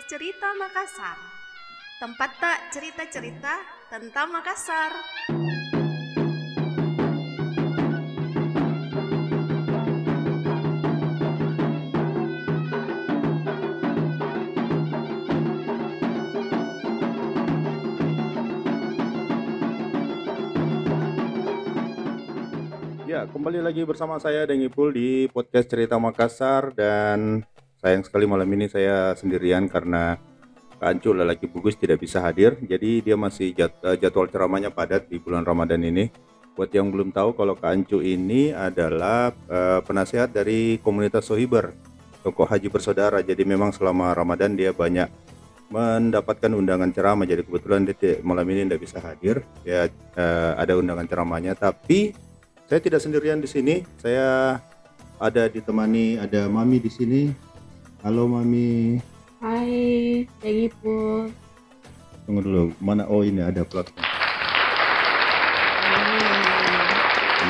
podcast 0.00 0.16
Cerita 0.16 0.48
Makassar. 0.56 1.18
Tempat 2.00 2.30
tak 2.40 2.58
cerita-cerita 2.72 3.54
tentang 3.92 4.32
Makassar. 4.32 4.92
Ya, 23.04 23.28
kembali 23.28 23.60
lagi 23.60 23.84
bersama 23.84 24.16
saya 24.16 24.48
Dengi 24.48 24.72
Pul 24.72 24.96
di 24.96 25.28
podcast 25.28 25.68
Cerita 25.68 26.00
Makassar 26.00 26.72
dan 26.72 27.44
sayang 27.80 28.04
sekali 28.04 28.28
malam 28.28 28.46
ini 28.52 28.68
saya 28.68 29.16
sendirian 29.16 29.66
karena 29.66 30.20
Kak 30.80 30.88
Ancu 30.96 31.12
lelaki 31.12 31.44
Bugus 31.44 31.76
tidak 31.76 32.00
bisa 32.00 32.24
hadir. 32.24 32.56
Jadi 32.60 33.04
dia 33.04 33.16
masih 33.16 33.52
jad- 33.52 33.76
eh, 33.84 34.00
jadwal 34.00 34.28
ceramahnya 34.32 34.72
padat 34.72 35.08
di 35.12 35.20
bulan 35.20 35.44
Ramadan 35.44 35.80
ini. 35.84 36.08
Buat 36.56 36.72
yang 36.72 36.88
belum 36.88 37.12
tahu 37.12 37.36
kalau 37.36 37.52
Kak 37.56 37.68
Ancu 37.68 38.00
ini 38.00 38.52
adalah 38.52 39.32
eh, 39.48 39.80
penasehat 39.84 40.32
dari 40.32 40.80
komunitas 40.80 41.28
Sohiber, 41.28 41.76
tokoh 42.24 42.48
haji 42.48 42.72
bersaudara. 42.72 43.20
Jadi 43.20 43.44
memang 43.44 43.76
selama 43.76 44.16
Ramadan 44.16 44.56
dia 44.56 44.72
banyak 44.72 45.08
mendapatkan 45.68 46.52
undangan 46.52 46.88
ceramah. 46.96 47.28
Jadi 47.28 47.44
kebetulan 47.44 47.84
dia 47.84 48.16
malam 48.24 48.48
ini 48.48 48.64
tidak 48.64 48.80
bisa 48.80 49.04
hadir. 49.04 49.44
Ya 49.64 49.88
eh, 50.16 50.52
ada 50.56 50.80
undangan 50.80 51.04
ceramahnya 51.04 51.52
tapi 51.60 52.16
saya 52.64 52.80
tidak 52.80 53.04
sendirian 53.04 53.40
di 53.40 53.48
sini. 53.52 53.84
Saya 54.00 54.56
ada 55.20 55.42
ditemani 55.44 56.16
ada 56.16 56.48
Mami 56.48 56.80
di 56.80 56.88
sini. 56.88 57.49
Halo 58.00 58.24
Mami. 58.24 58.96
Hai, 59.44 60.24
Dengi 60.40 60.72
Pul. 60.80 61.28
Tunggu 62.24 62.40
dulu. 62.40 62.62
Mana? 62.80 63.04
Oh 63.04 63.20
ini 63.20 63.44
ada 63.44 63.60
plot. 63.60 63.92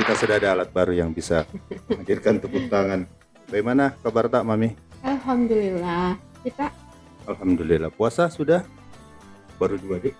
Kita 0.00 0.12
sudah 0.18 0.42
ada 0.42 0.58
alat 0.58 0.74
baru 0.74 0.90
yang 0.90 1.14
bisa 1.14 1.46
menghadirkan 1.86 2.42
tepuk 2.42 2.66
tangan. 2.66 3.06
Bagaimana 3.46 3.94
kabar 4.02 4.26
tak 4.26 4.42
Mami? 4.42 4.74
Alhamdulillah. 5.06 6.18
Kita 6.42 6.74
Alhamdulillah. 7.30 7.94
Puasa 7.94 8.26
sudah? 8.26 8.66
Baru 9.54 9.78
dua 9.78 10.02
deh. 10.02 10.18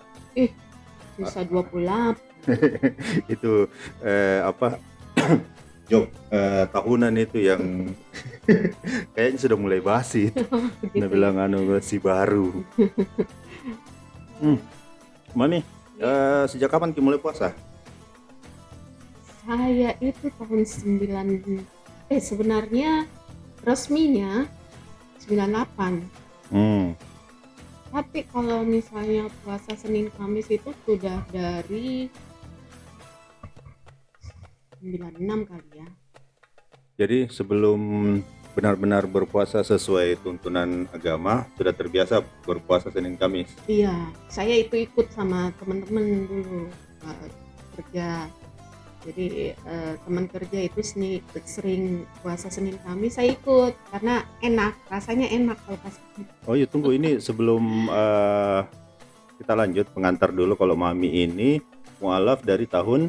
bisa 1.19 1.43
28. 1.43 3.35
itu 3.35 3.67
eh, 4.07 4.47
apa? 4.47 4.79
job 5.91 6.07
eh, 6.31 6.65
tahunan 6.71 7.15
itu 7.19 7.51
yang 7.51 7.91
kayaknya 9.15 9.39
sudah 9.43 9.59
mulai 9.59 9.83
basi. 9.83 10.31
Dia 10.95 11.03
Gitu. 11.03 11.11
bilang 11.11 11.37
anu 11.43 11.77
si 11.83 11.99
baru. 11.99 12.55
Hmm. 14.41 14.57
Mami, 15.37 15.61
eh, 16.01 16.45
sejak 16.49 16.73
kapan 16.73 16.97
Ki 16.97 17.05
mulai 17.05 17.21
puasa? 17.21 17.53
Saya 19.45 19.93
itu 20.01 20.33
tahun 20.41 20.65
9 20.65 21.61
eh 22.09 22.17
sebenarnya 22.25 23.05
resminya 23.61 24.49
98. 25.29 26.01
Hmm. 26.49 26.97
Tapi 27.93 28.25
kalau 28.33 28.65
misalnya 28.65 29.29
puasa 29.45 29.77
Senin 29.77 30.09
Kamis 30.17 30.49
itu 30.49 30.73
sudah 30.89 31.21
dari 31.29 32.09
96 34.81 35.49
kali 35.49 35.69
ya. 35.77 35.89
Jadi 37.01 37.19
sebelum 37.33 37.81
benar-benar 38.53 39.07
berpuasa 39.07 39.63
sesuai 39.63 40.21
tuntunan 40.21 40.85
agama, 40.91 41.47
sudah 41.55 41.73
terbiasa 41.73 42.21
berpuasa 42.45 42.91
Senin 42.91 43.15
Kamis. 43.17 43.49
Iya, 43.71 43.95
saya 44.27 44.59
itu 44.59 44.75
ikut 44.75 45.09
sama 45.15 45.55
teman-teman 45.57 46.27
dulu 46.27 46.69
uh, 47.07 47.29
kerja. 47.79 48.29
Jadi 49.01 49.57
uh, 49.65 49.97
teman 50.05 50.29
kerja 50.29 50.61
itu 50.61 50.81
seni, 50.85 51.25
sering 51.49 52.05
puasa 52.21 52.53
Senin 52.53 52.77
Kamis 52.85 53.17
saya 53.17 53.33
ikut 53.33 53.73
karena 53.97 54.29
enak, 54.45 54.77
rasanya 54.93 55.33
enak 55.33 55.57
kalau 55.65 55.81
pas 55.81 55.97
Oh 56.45 56.53
iya 56.53 56.69
tunggu 56.69 56.93
ini 56.93 57.17
sebelum 57.17 57.89
eh, 57.89 58.61
kita 59.41 59.57
lanjut 59.57 59.89
pengantar 59.97 60.37
dulu 60.37 60.53
kalau 60.53 60.77
Mami 60.77 61.25
ini 61.25 61.65
mualaf 61.97 62.45
dari 62.45 62.69
tahun 62.69 63.09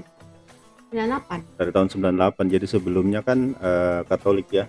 98. 0.91 1.56
dari 1.56 1.72
tahun 1.72 1.88
98 1.88 2.52
jadi 2.52 2.66
sebelumnya 2.68 3.24
kan 3.24 3.56
eh, 3.56 4.02
Katolik 4.06 4.52
ya? 4.52 4.66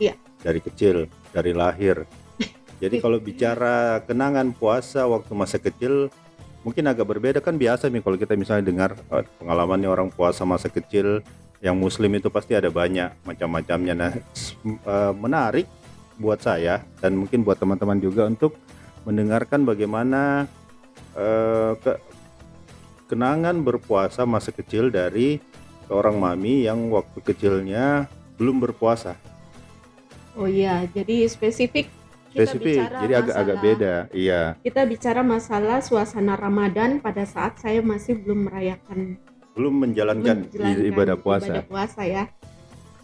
Iya. 0.00 0.16
dari 0.40 0.64
kecil 0.64 1.10
dari 1.34 1.52
lahir. 1.52 2.08
Jadi 2.82 3.02
kalau 3.02 3.18
bicara 3.18 3.98
kenangan 4.06 4.54
puasa 4.54 5.02
waktu 5.04 5.34
masa 5.34 5.58
kecil 5.58 6.08
mungkin 6.62 6.86
agak 6.86 7.10
berbeda. 7.10 7.42
Kan 7.42 7.58
biasa 7.58 7.90
nih 7.90 8.00
kalau 8.00 8.14
kita 8.16 8.32
misalnya 8.38 8.64
dengar 8.70 8.90
eh, 9.12 9.26
pengalamannya 9.36 9.90
orang 9.90 10.08
puasa 10.08 10.46
masa 10.48 10.70
kecil 10.72 11.20
yang 11.58 11.74
muslim 11.74 12.14
itu 12.14 12.30
pasti 12.30 12.54
ada 12.54 12.70
banyak 12.70 13.12
macam-macamnya. 13.26 13.94
Nah 13.98 14.12
eh, 14.64 15.12
menarik 15.18 15.66
buat 16.16 16.38
saya 16.40 16.80
dan 17.02 17.18
mungkin 17.18 17.42
buat 17.44 17.58
teman-teman 17.60 17.98
juga 17.98 18.24
untuk 18.24 18.56
mendengarkan 19.04 19.62
bagaimana 19.68 20.46
ke- 21.78 21.98
kenangan 23.08 23.56
berpuasa 23.64 24.28
masa 24.28 24.52
kecil 24.52 24.92
dari 24.92 25.40
seorang 25.88 26.20
mami 26.20 26.68
yang 26.68 26.92
waktu 26.92 27.24
kecilnya 27.24 28.06
belum 28.36 28.60
berpuasa. 28.60 29.16
Oh 30.38 30.46
iya, 30.46 30.86
jadi 30.94 31.26
spesifik 31.26 31.90
kita 32.28 32.44
Spesifik, 32.44 32.76
bicara 32.84 32.96
jadi 33.02 33.14
agak-agak 33.24 33.56
beda. 33.64 33.94
Iya. 34.12 34.42
Kita 34.60 34.82
bicara 34.84 35.20
masalah 35.24 35.80
suasana 35.80 36.36
Ramadan 36.36 37.00
pada 37.00 37.24
saat 37.24 37.56
saya 37.58 37.80
masih 37.80 38.20
belum 38.20 38.46
merayakan 38.52 39.16
Belum 39.56 39.74
menjalankan, 39.82 40.46
menjalankan 40.46 40.86
ibadah 40.92 41.16
puasa. 41.18 41.50
ibadah 41.50 41.64
puasa 41.66 42.00
ya. 42.06 42.24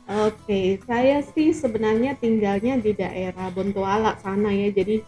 Oke, 0.04 0.78
saya 0.84 1.24
sih 1.24 1.56
sebenarnya 1.56 2.14
tinggalnya 2.20 2.76
di 2.76 2.92
daerah 2.92 3.48
Bontoala 3.50 4.20
sana 4.20 4.52
ya. 4.52 4.68
Jadi 4.70 5.00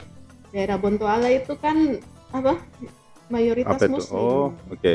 daerah 0.51 0.81
Bontoala 0.81 1.29
itu 1.29 1.53
kan 1.61 2.01
apa? 2.33 2.57
Mayoritas 3.27 3.77
Apa 3.77 3.85
itu? 3.87 3.95
muslim. 3.99 4.15
Oh, 4.17 4.47
oke. 4.71 4.95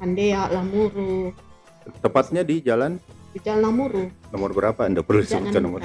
Kandea, 0.00 0.48
Lamuru, 0.48 1.34
Tepatnya 2.00 2.40
di 2.40 2.64
jalan 2.64 2.96
di 3.30 3.38
Jalan 3.46 3.62
Lamuru. 3.62 4.04
nomor 4.34 4.50
berapa? 4.50 4.90
Anda 4.90 5.06
perlu 5.06 5.22
Jangan 5.22 5.54
sebutkan 5.54 5.62
nomor. 5.62 5.80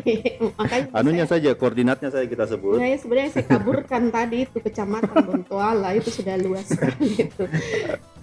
Makanya 0.62 0.94
Anunya 0.94 1.26
saya, 1.26 1.42
saja, 1.42 1.58
koordinatnya 1.58 2.06
saya 2.14 2.26
kita 2.30 2.46
sebut. 2.46 2.78
sebenarnya 2.78 2.98
sebenarnya 3.02 3.30
saya 3.34 3.46
kaburkan 3.50 4.02
tadi 4.14 4.46
itu 4.46 4.58
kecamatan 4.62 5.16
Bontoala 5.26 5.90
itu 5.98 6.10
sudah 6.14 6.38
luas 6.38 6.70
sekali 6.70 7.26
itu. 7.26 7.44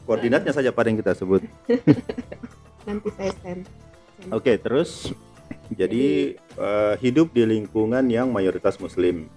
Koordinatnya 0.08 0.56
saja 0.56 0.72
pada 0.72 0.88
yang 0.88 1.04
kita 1.04 1.12
sebut. 1.20 1.44
Nanti 2.88 3.10
saya 3.12 3.32
send. 3.44 3.68
send. 3.68 4.32
Oke, 4.32 4.56
terus 4.56 5.12
jadi 5.72 6.36
eh, 6.40 6.94
hidup 7.04 7.36
di 7.36 7.44
lingkungan 7.44 8.08
yang 8.08 8.32
mayoritas 8.32 8.80
muslim. 8.80 9.28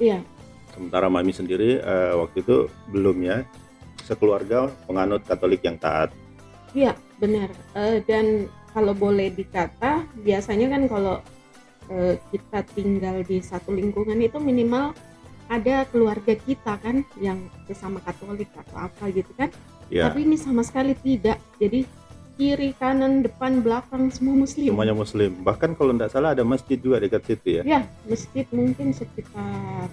Iya, 0.00 0.24
Sementara 0.78 1.10
mami 1.10 1.34
sendiri 1.34 1.82
eh, 1.82 2.14
waktu 2.14 2.46
itu 2.46 2.70
belum 2.94 3.18
ya. 3.26 3.42
Sekeluarga 4.06 4.70
penganut 4.86 5.26
Katolik 5.26 5.66
yang 5.66 5.74
taat. 5.74 6.14
Iya, 6.70 6.94
benar. 7.18 7.50
Eh, 7.74 7.98
dan 8.06 8.46
kalau 8.70 8.94
boleh 8.94 9.34
dikata, 9.34 10.06
biasanya 10.22 10.70
kan 10.70 10.86
kalau 10.86 11.18
eh, 11.90 12.14
kita 12.30 12.62
tinggal 12.78 13.26
di 13.26 13.42
satu 13.42 13.74
lingkungan 13.74 14.22
itu 14.22 14.38
minimal 14.38 14.94
ada 15.50 15.82
keluarga 15.90 16.38
kita 16.38 16.78
kan 16.78 17.02
yang 17.18 17.50
sesama 17.66 17.98
Katolik 18.06 18.46
atau 18.54 18.86
apa 18.86 19.10
gitu 19.10 19.34
kan. 19.34 19.50
Ya, 19.90 20.06
Tapi 20.06 20.30
ini 20.30 20.38
sama 20.38 20.62
sekali 20.62 20.94
tidak. 20.94 21.42
Jadi 21.58 21.82
kiri, 22.38 22.70
kanan, 22.78 23.26
depan, 23.26 23.66
belakang 23.66 24.14
semua 24.14 24.46
muslim. 24.46 24.70
semuanya 24.70 24.94
muslim. 24.94 25.34
Bahkan 25.42 25.74
kalau 25.74 25.90
tidak 25.90 26.14
salah 26.14 26.38
ada 26.38 26.46
masjid 26.46 26.78
juga 26.78 27.02
dekat 27.02 27.26
situ 27.26 27.58
ya. 27.58 27.62
Ya, 27.66 27.80
masjid 28.06 28.46
mungkin 28.54 28.94
sekitar 28.94 29.90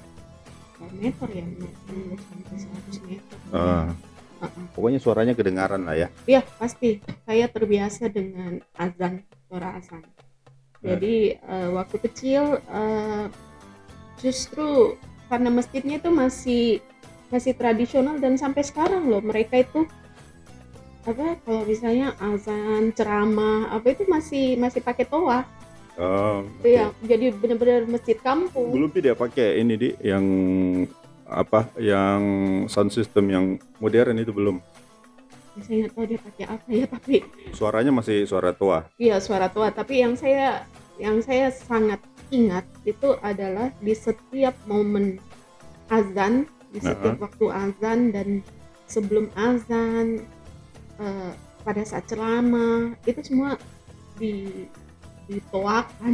meter 0.96 1.28
ya, 1.32 1.46
60 1.46 2.20
sampai 2.20 2.58
100 2.60 3.08
meter. 3.08 3.38
Ah, 3.56 3.92
Heeh. 4.44 4.66
pokoknya 4.76 5.00
suaranya 5.00 5.34
kedengaran 5.34 5.88
lah 5.88 5.96
ya. 5.96 6.08
Iya 6.28 6.42
pasti. 6.60 7.00
Saya 7.24 7.48
terbiasa 7.48 8.12
dengan 8.12 8.60
azan, 8.76 9.24
suara 9.48 9.80
azan. 9.80 10.04
Jadi 10.86 11.34
eh, 11.34 11.70
waktu 11.74 11.98
kecil 11.98 12.62
eh, 12.62 13.26
justru 14.22 15.00
karena 15.26 15.50
masjidnya 15.50 15.98
itu 15.98 16.14
masih 16.14 16.66
masih 17.34 17.58
tradisional 17.58 18.22
dan 18.22 18.38
sampai 18.38 18.62
sekarang 18.62 19.10
loh 19.10 19.20
mereka 19.20 19.58
itu 19.58 19.90
apa 21.06 21.38
kalau 21.46 21.66
misalnya 21.66 22.14
azan 22.18 22.94
ceramah 22.94 23.70
apa 23.74 23.94
itu 23.94 24.10
masih 24.10 24.58
masih 24.58 24.82
pakai 24.82 25.06
toa 25.06 25.46
Oh. 25.96 26.44
Iya, 26.60 26.92
jadi 27.08 27.32
benar-benar 27.32 27.88
masjid 27.88 28.20
kampung 28.20 28.68
Belum 28.76 28.92
tidak 28.92 29.16
pakai 29.16 29.64
ini 29.64 29.74
di 29.80 29.90
yang 30.04 30.26
apa 31.24 31.72
yang 31.80 32.22
sound 32.68 32.92
system 32.92 33.32
yang 33.32 33.46
modern 33.80 34.20
itu 34.20 34.36
belum. 34.36 34.60
saya 35.56 35.88
nggak 35.88 35.94
tahu 35.96 36.04
dia 36.04 36.20
pakai 36.20 36.46
apa 36.52 36.68
ya 36.68 36.84
tapi 36.84 37.16
Suaranya 37.56 37.88
masih 37.96 38.28
suara 38.28 38.52
tua. 38.52 38.92
iya 39.00 39.24
suara 39.24 39.48
tua 39.48 39.72
tapi 39.72 40.04
yang 40.04 40.20
saya 40.20 40.68
yang 41.00 41.24
saya 41.24 41.48
sangat 41.48 42.04
ingat 42.28 42.68
itu 42.84 43.16
adalah 43.24 43.72
di 43.80 43.96
setiap 43.96 44.52
momen 44.68 45.16
azan 45.88 46.44
di 46.76 46.84
setiap 46.84 47.24
waktu 47.24 47.46
azan 47.56 48.12
dan 48.12 48.44
sebelum 48.84 49.32
azan 49.40 50.28
eh, 51.00 51.32
pada 51.64 51.82
saat 51.88 52.04
ceramah 52.12 52.92
itu 53.08 53.24
semua 53.24 53.56
di 54.20 54.68
ditoakan 55.28 56.14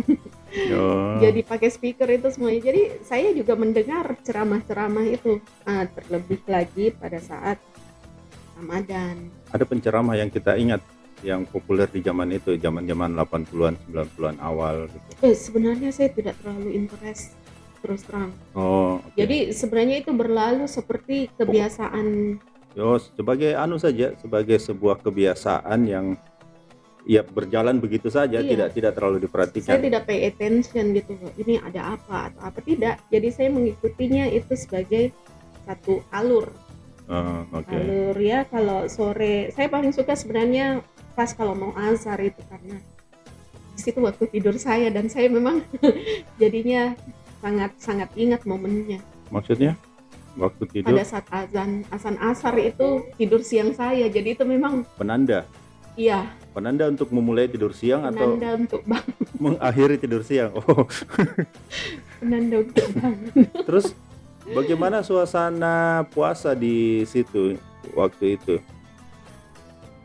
Oh. 0.67 1.15
jadi 1.23 1.47
pakai 1.47 1.71
speaker 1.71 2.11
itu 2.11 2.27
semuanya 2.27 2.59
jadi 2.59 2.99
saya 3.01 3.31
juga 3.31 3.55
mendengar 3.55 4.19
ceramah-ceramah 4.19 5.07
itu 5.07 5.39
Ah, 5.63 5.87
terlebih 5.87 6.43
lagi 6.43 6.91
pada 6.91 7.23
saat 7.23 7.55
Ramadan 8.53 9.31
ada 9.47 9.63
penceramah 9.63 10.15
yang 10.15 10.27
kita 10.27 10.55
ingat 10.55 10.83
yang 11.21 11.45
populer 11.45 11.85
di 11.85 12.01
zaman 12.01 12.33
itu, 12.33 12.57
zaman-zaman 12.57 13.13
80-an, 13.13 13.77
90-an 13.85 14.37
awal 14.41 14.89
gitu. 14.89 15.09
eh, 15.21 15.31
sebenarnya 15.31 15.93
saya 15.93 16.09
tidak 16.09 16.35
terlalu 16.41 16.75
interest 16.75 17.37
terus 17.79 18.03
terang 18.03 18.35
Oh, 18.51 18.99
oke. 18.99 19.15
jadi 19.15 19.55
sebenarnya 19.55 20.03
itu 20.03 20.11
berlalu 20.11 20.67
seperti 20.67 21.31
kebiasaan 21.33 22.37
Yo, 22.71 22.95
sebagai 22.97 23.51
anu 23.53 23.75
saja, 23.75 24.15
sebagai 24.15 24.55
sebuah 24.55 24.99
kebiasaan 24.99 25.79
yang 25.85 26.15
ya 27.03 27.25
berjalan 27.25 27.81
begitu 27.81 28.07
saja, 28.07 28.39
Iya. 28.39 28.50
tidak 28.50 28.68
tidak 28.77 28.92
terlalu 28.94 29.18
saya 29.18 29.25
diperhatikan. 29.25 29.74
tidak 29.81 30.03
pay 30.06 30.19
attention 30.27 30.86
gitu 30.94 31.13
ini 31.38 31.57
ada 31.57 31.98
apa 31.98 32.30
atau 32.30 32.42
apa 32.45 32.59
tidak 32.62 33.01
jadi 33.09 33.27
saya 33.33 33.50
mengikutinya 33.50 34.30
itu 34.30 34.53
sebagai 34.53 35.09
satu 35.65 36.01
alur 36.09 36.50
Oh, 37.12 37.44
oke. 37.51 37.68
alur 37.75 38.15
ya 38.15 38.48
kalau 38.48 38.88
sore 38.88 39.51
saya 39.51 39.68
paling 39.68 39.92
suka 39.92 40.15
sebenarnya 40.15 40.80
pas 41.12 41.33
kalau 41.36 41.51
mau 41.51 41.75
azhar 41.75 42.21
itu 42.24 42.39
karena 42.48 42.80
di 43.75 43.80
situ 43.83 44.00
waktu 44.00 44.31
tidur 44.31 44.56
saya 44.56 44.88
dan 44.88 45.12
saya 45.12 45.27
memang 45.27 45.59
jadinya 46.42 46.95
sangat 47.42 47.71
sangat 47.81 48.09
ingat 48.15 48.45
momennya 48.45 49.01
Maksudnya 49.27 49.75
waktu 50.39 50.63
tidur 50.71 50.95
pada 50.95 51.04
saat 51.04 51.25
azan 51.27 51.83
azan 51.92 52.15
asar 52.21 52.56
itu 52.56 53.04
tidur 53.19 53.44
siang 53.44 53.75
saya 53.75 54.07
jadi 54.07 54.38
itu 54.39 54.47
memang 54.47 54.88
penanda, 54.95 55.44
iya 55.95 56.31
penanda 56.51 56.88
untuk 56.88 57.09
memulai 57.11 57.47
tidur 57.47 57.71
siang 57.71 58.03
atau 58.07 58.35
penanda 58.35 58.49
untuk 58.59 58.81
bang 58.83 59.05
mengakhiri 59.39 59.95
tidur 59.97 60.21
siang. 60.21 60.51
Oh, 60.55 60.85
penanda 62.21 62.55
untuk 62.61 62.88
bangun 62.95 63.33
terus 63.67 63.95
bagaimana 64.51 65.01
suasana 65.01 66.05
puasa 66.11 66.53
di 66.53 67.07
situ 67.07 67.57
waktu 67.95 68.38
itu? 68.38 68.55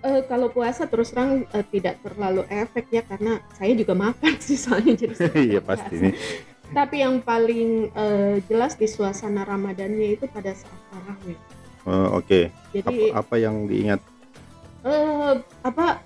Eh, 0.06 0.22
kalau 0.30 0.46
puasa 0.54 0.86
terus 0.86 1.10
terang 1.10 1.42
eh, 1.50 1.66
tidak 1.66 1.98
terlalu 1.98 2.46
efek 2.46 2.86
ya 2.94 3.02
karena 3.02 3.42
saya 3.58 3.74
juga 3.74 3.98
makan 3.98 4.38
sih 4.46 4.54
soalnya 4.54 4.94
jadi 4.94 5.14
Iya 5.34 5.60
pasti 5.64 5.94
nih. 5.98 6.14
Tapi 6.70 7.02
yang 7.02 7.18
paling 7.26 7.90
eh, 7.90 8.34
jelas 8.46 8.78
di 8.78 8.86
suasana 8.86 9.42
Ramadannya 9.42 10.14
itu 10.14 10.30
pada 10.30 10.54
saat 10.54 10.78
tarawih. 10.94 11.38
Oh, 11.86 12.18
oke. 12.22 12.50
Jadi 12.74 13.14
Apa, 13.14 13.22
apa 13.22 13.34
yang 13.38 13.66
diingat? 13.66 13.98
Eh, 14.86 15.34
apa 15.60 16.00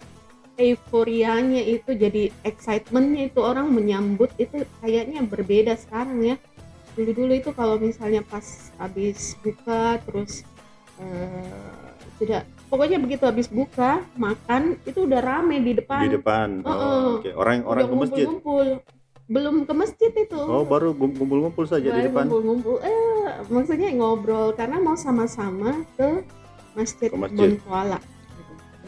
euforianya 0.57 1.63
itu 1.63 1.93
jadi 1.93 2.29
excitementnya 2.43 3.29
itu 3.29 3.41
orang 3.41 3.69
menyambut 3.69 4.29
itu 4.37 4.61
kayaknya 4.81 5.21
berbeda 5.23 5.77
sekarang 5.77 6.21
ya. 6.21 6.37
Dulu-dulu 6.93 7.33
itu 7.33 7.51
kalau 7.53 7.77
misalnya 7.77 8.21
pas 8.21 8.45
habis 8.77 9.39
buka 9.41 9.97
terus 10.05 10.45
eh, 11.01 11.89
sudah 12.21 12.41
pokoknya 12.69 13.01
begitu 13.01 13.25
habis 13.25 13.49
buka 13.49 14.05
makan 14.15 14.77
itu 14.85 15.09
udah 15.09 15.21
rame 15.21 15.57
di 15.61 15.73
depan. 15.73 16.05
Di 16.05 16.17
depan. 16.17 16.49
Oh, 16.61 16.69
Heeh. 16.69 17.05
oke. 17.17 17.31
Orang 17.33 17.57
orang 17.65 17.85
Udah 17.85 17.89
ke 17.89 17.97
masjid. 17.97 18.27
ngumpul-ngumpul. 18.27 18.67
Belum 19.31 19.63
ke 19.63 19.73
masjid 19.73 20.11
itu. 20.11 20.37
Oh, 20.37 20.67
baru 20.67 20.91
gum- 20.91 21.15
ngumpul-ngumpul 21.15 21.65
saja 21.65 21.87
di 21.87 21.95
Baru 21.95 22.05
depan. 22.05 22.25
ngumpul-ngumpul 22.27 22.77
eh 22.83 23.01
maksudnya 23.47 23.89
ngobrol 23.95 24.53
karena 24.53 24.77
mau 24.77 24.99
sama-sama 24.99 25.87
ke 25.95 26.27
masjid, 26.75 27.09
Ke 27.09 27.17
masjid. 27.17 27.55
Bontoala. 27.57 27.97
Masjid 27.97 28.20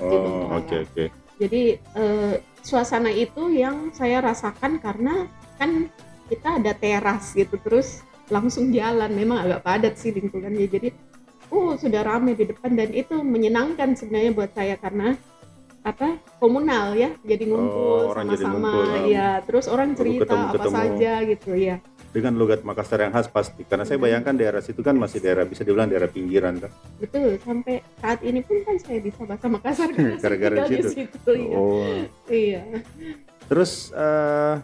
Oh, 0.00 0.08
Bontoala. 0.08 0.56
oke 0.62 0.76
oke. 0.88 1.04
jadi 1.36 1.62
eh, 1.76 2.34
suasana 2.62 3.10
itu 3.10 3.50
yang 3.50 3.90
saya 3.90 4.22
rasakan 4.22 4.78
karena 4.78 5.26
kan 5.58 5.90
kita 6.30 6.62
ada 6.62 6.72
teras 6.72 7.34
gitu 7.34 7.58
terus 7.60 8.00
langsung 8.30 8.72
jalan 8.72 9.12
memang 9.12 9.44
agak 9.44 9.60
padat 9.66 9.94
sih 9.98 10.14
lingkungannya 10.14 10.64
jadi 10.70 10.88
uh 11.52 11.76
sudah 11.76 12.00
ramai 12.06 12.32
di 12.32 12.48
depan 12.48 12.72
dan 12.72 12.88
itu 12.94 13.20
menyenangkan 13.20 13.92
sebenarnya 13.92 14.32
buat 14.32 14.50
saya 14.56 14.80
karena 14.80 15.12
apa 15.82 16.14
komunal 16.38 16.94
ya 16.94 17.10
jadi 17.26 17.42
ngumpul 17.50 18.06
Oh, 18.08 18.14
sama-sama 18.14 18.70
ah. 18.70 19.02
ya 19.04 19.28
terus 19.42 19.66
orang 19.66 19.98
cerita 19.98 20.30
apa 20.30 20.54
ketemu-ketemu. 20.54 20.76
saja 20.78 21.12
gitu 21.26 21.50
ya 21.58 21.76
Dengan 22.12 22.36
logat 22.36 22.60
Makassar 22.60 23.00
yang 23.00 23.10
khas 23.10 23.24
pasti. 23.26 23.64
Karena 23.64 23.82
saya 23.82 23.96
Hmm. 23.96 24.04
bayangkan 24.04 24.34
daerah 24.34 24.60
situ 24.60 24.78
kan 24.78 24.92
masih 24.94 25.18
daerah 25.18 25.42
bisa 25.42 25.62
dibilang 25.62 25.88
daerah 25.88 26.06
pinggiran 26.06 26.56
kan. 26.58 26.68
betul 26.98 27.34
sampai 27.38 27.80
saat 27.96 28.20
ini 28.20 28.40
pun 28.40 28.60
kan 28.60 28.76
saya 28.76 29.00
bisa 29.00 29.24
bahasa 29.24 29.48
Makassar 29.48 29.88
Gara-gara 30.20 30.54
tinggal 30.60 30.68
di 30.68 30.76
situ. 30.84 31.08
situ 31.08 31.32
ya. 31.32 31.56
Oh. 31.56 31.96
iya 32.26 32.62
Terus 33.42 33.72
eh, 33.90 34.54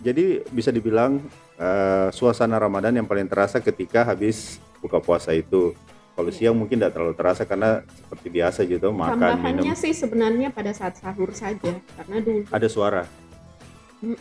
jadi 0.00 0.24
bisa 0.46 0.70
dibilang 0.70 1.20
eh, 1.54 2.08
suasana 2.08 2.56
Ramadan 2.56 2.94
yang 2.94 3.04
paling 3.04 3.26
terasa 3.26 3.58
ketika 3.58 4.02
habis 4.02 4.56
buka 4.78 4.96
puasa 4.98 5.32
itu. 5.32 5.76
Kalau 6.14 6.30
Iya. 6.30 6.50
siang 6.50 6.56
mungkin 6.56 6.78
tidak 6.78 6.92
terlalu 6.92 7.14
terasa 7.14 7.44
karena 7.44 7.78
seperti 7.86 8.26
biasa 8.28 8.64
gitu 8.64 8.90
makan 8.90 9.22
tambahannya 9.38 9.62
minum. 9.62 9.76
sih 9.76 9.92
sebenarnya 9.92 10.48
pada 10.48 10.72
saat 10.72 10.96
sahur 10.96 11.30
saja 11.30 11.70
karena 11.94 12.16
dulu 12.18 12.42
Ada 12.48 12.66
suara. 12.66 13.02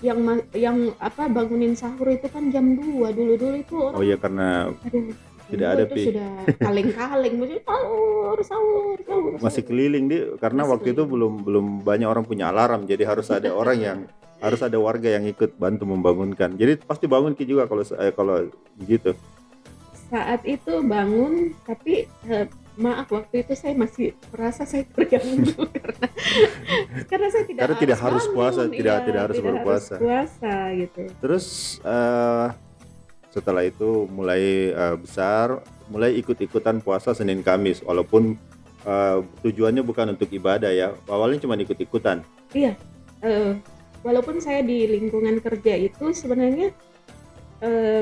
Yang 0.02 0.20
yang 0.52 0.78
apa 0.98 1.30
bangunin 1.30 1.78
sahur 1.78 2.10
itu 2.10 2.26
kan 2.28 2.50
jam 2.50 2.74
2 2.74 3.14
dulu 3.14 3.34
dulu 3.38 3.56
itu 3.56 3.76
orang 3.78 3.96
Oh 3.96 4.04
iya 4.04 4.18
karena 4.18 4.74
aduh 4.84 5.14
Tidak 5.48 5.64
2 5.64 5.74
ada, 5.74 5.84
itu 5.86 5.94
Pi. 5.94 6.04
sudah 6.10 6.30
kaleng-kaleng 6.66 7.34
maksudnya 7.38 7.62
sahur 7.64 8.38
sahur 8.42 8.98
sahur 9.06 9.32
masih 9.38 9.64
keliling 9.64 10.06
di 10.08 10.18
karena 10.38 10.62
Masih 10.66 10.72
waktu 10.74 10.88
itu 10.92 10.96
keliling. 10.98 11.14
belum 11.14 11.34
belum 11.46 11.66
banyak 11.86 12.08
orang 12.10 12.26
punya 12.26 12.50
alarm 12.50 12.84
jadi 12.84 13.04
harus 13.06 13.30
ada 13.30 13.54
orang 13.62 13.78
yang 13.78 14.00
harus 14.38 14.62
ada 14.62 14.78
warga 14.78 15.18
yang 15.18 15.26
ikut 15.26 15.58
bantu 15.58 15.90
membangunkan. 15.90 16.54
Jadi 16.54 16.78
pasti 16.78 17.10
bangun 17.10 17.34
Ki 17.34 17.42
juga 17.42 17.66
kalau 17.66 17.82
eh, 17.82 18.14
kalau 18.14 18.46
begitu. 18.78 19.18
saat 20.08 20.46
itu 20.46 20.78
bangun 20.86 21.58
tapi 21.66 22.06
eh, 22.30 22.46
maaf 22.78 23.10
waktu 23.10 23.42
itu 23.42 23.54
saya 23.54 23.74
masih 23.74 24.14
merasa 24.30 24.62
saya 24.64 24.86
terganggu 24.86 25.66
karena 25.76 26.08
karena 27.06 27.28
saya 27.28 27.44
tidak 27.44 27.62
Karena 27.66 27.78
tidak 27.78 28.00
harus 28.00 28.24
bangun, 28.24 28.36
puasa, 28.38 28.62
tidak- 28.70 28.78
iya, 28.96 29.06
tidak 29.06 29.22
harus 29.24 29.38
berpuasa. 29.42 29.96
puasa 29.98 30.54
gitu 30.74 31.02
Terus 31.18 31.46
eh, 31.82 32.48
setelah 33.28 33.64
itu 33.64 33.90
mulai 34.08 34.44
eh, 34.70 34.96
besar, 34.96 35.62
mulai 35.88 36.14
ikut-ikutan 36.16 36.80
puasa 36.80 37.12
Senin 37.12 37.42
Kamis 37.42 37.82
walaupun 37.82 38.38
eh, 38.84 39.18
tujuannya 39.42 39.82
bukan 39.82 40.14
untuk 40.14 40.30
ibadah 40.30 40.70
ya. 40.70 40.94
Awalnya 41.06 41.42
cuma 41.42 41.58
ikut-ikutan. 41.58 42.22
eh, 42.54 43.54
walaupun 44.02 44.38
saya 44.38 44.62
di 44.62 44.86
lingkungan 44.88 45.42
kerja 45.42 45.74
itu 45.76 46.14
sebenarnya 46.14 46.70
eh, 47.60 48.02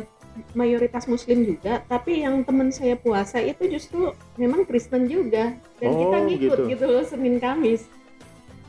mayoritas 0.51 1.05
muslim 1.05 1.43
juga 1.43 1.79
tapi 1.85 2.21
yang 2.21 2.43
teman 2.43 2.69
saya 2.69 2.95
puasa 2.95 3.39
itu 3.39 3.67
justru 3.67 4.11
memang 4.35 4.63
Kristen 4.63 5.07
juga 5.07 5.55
dan 5.77 5.89
Oh, 5.89 5.97
kita 5.97 6.17
ngikut 6.23 6.57
gitu. 6.59 6.71
gitu, 6.71 6.85
loh 6.85 7.03
Senin 7.03 7.37
Kamis 7.37 7.87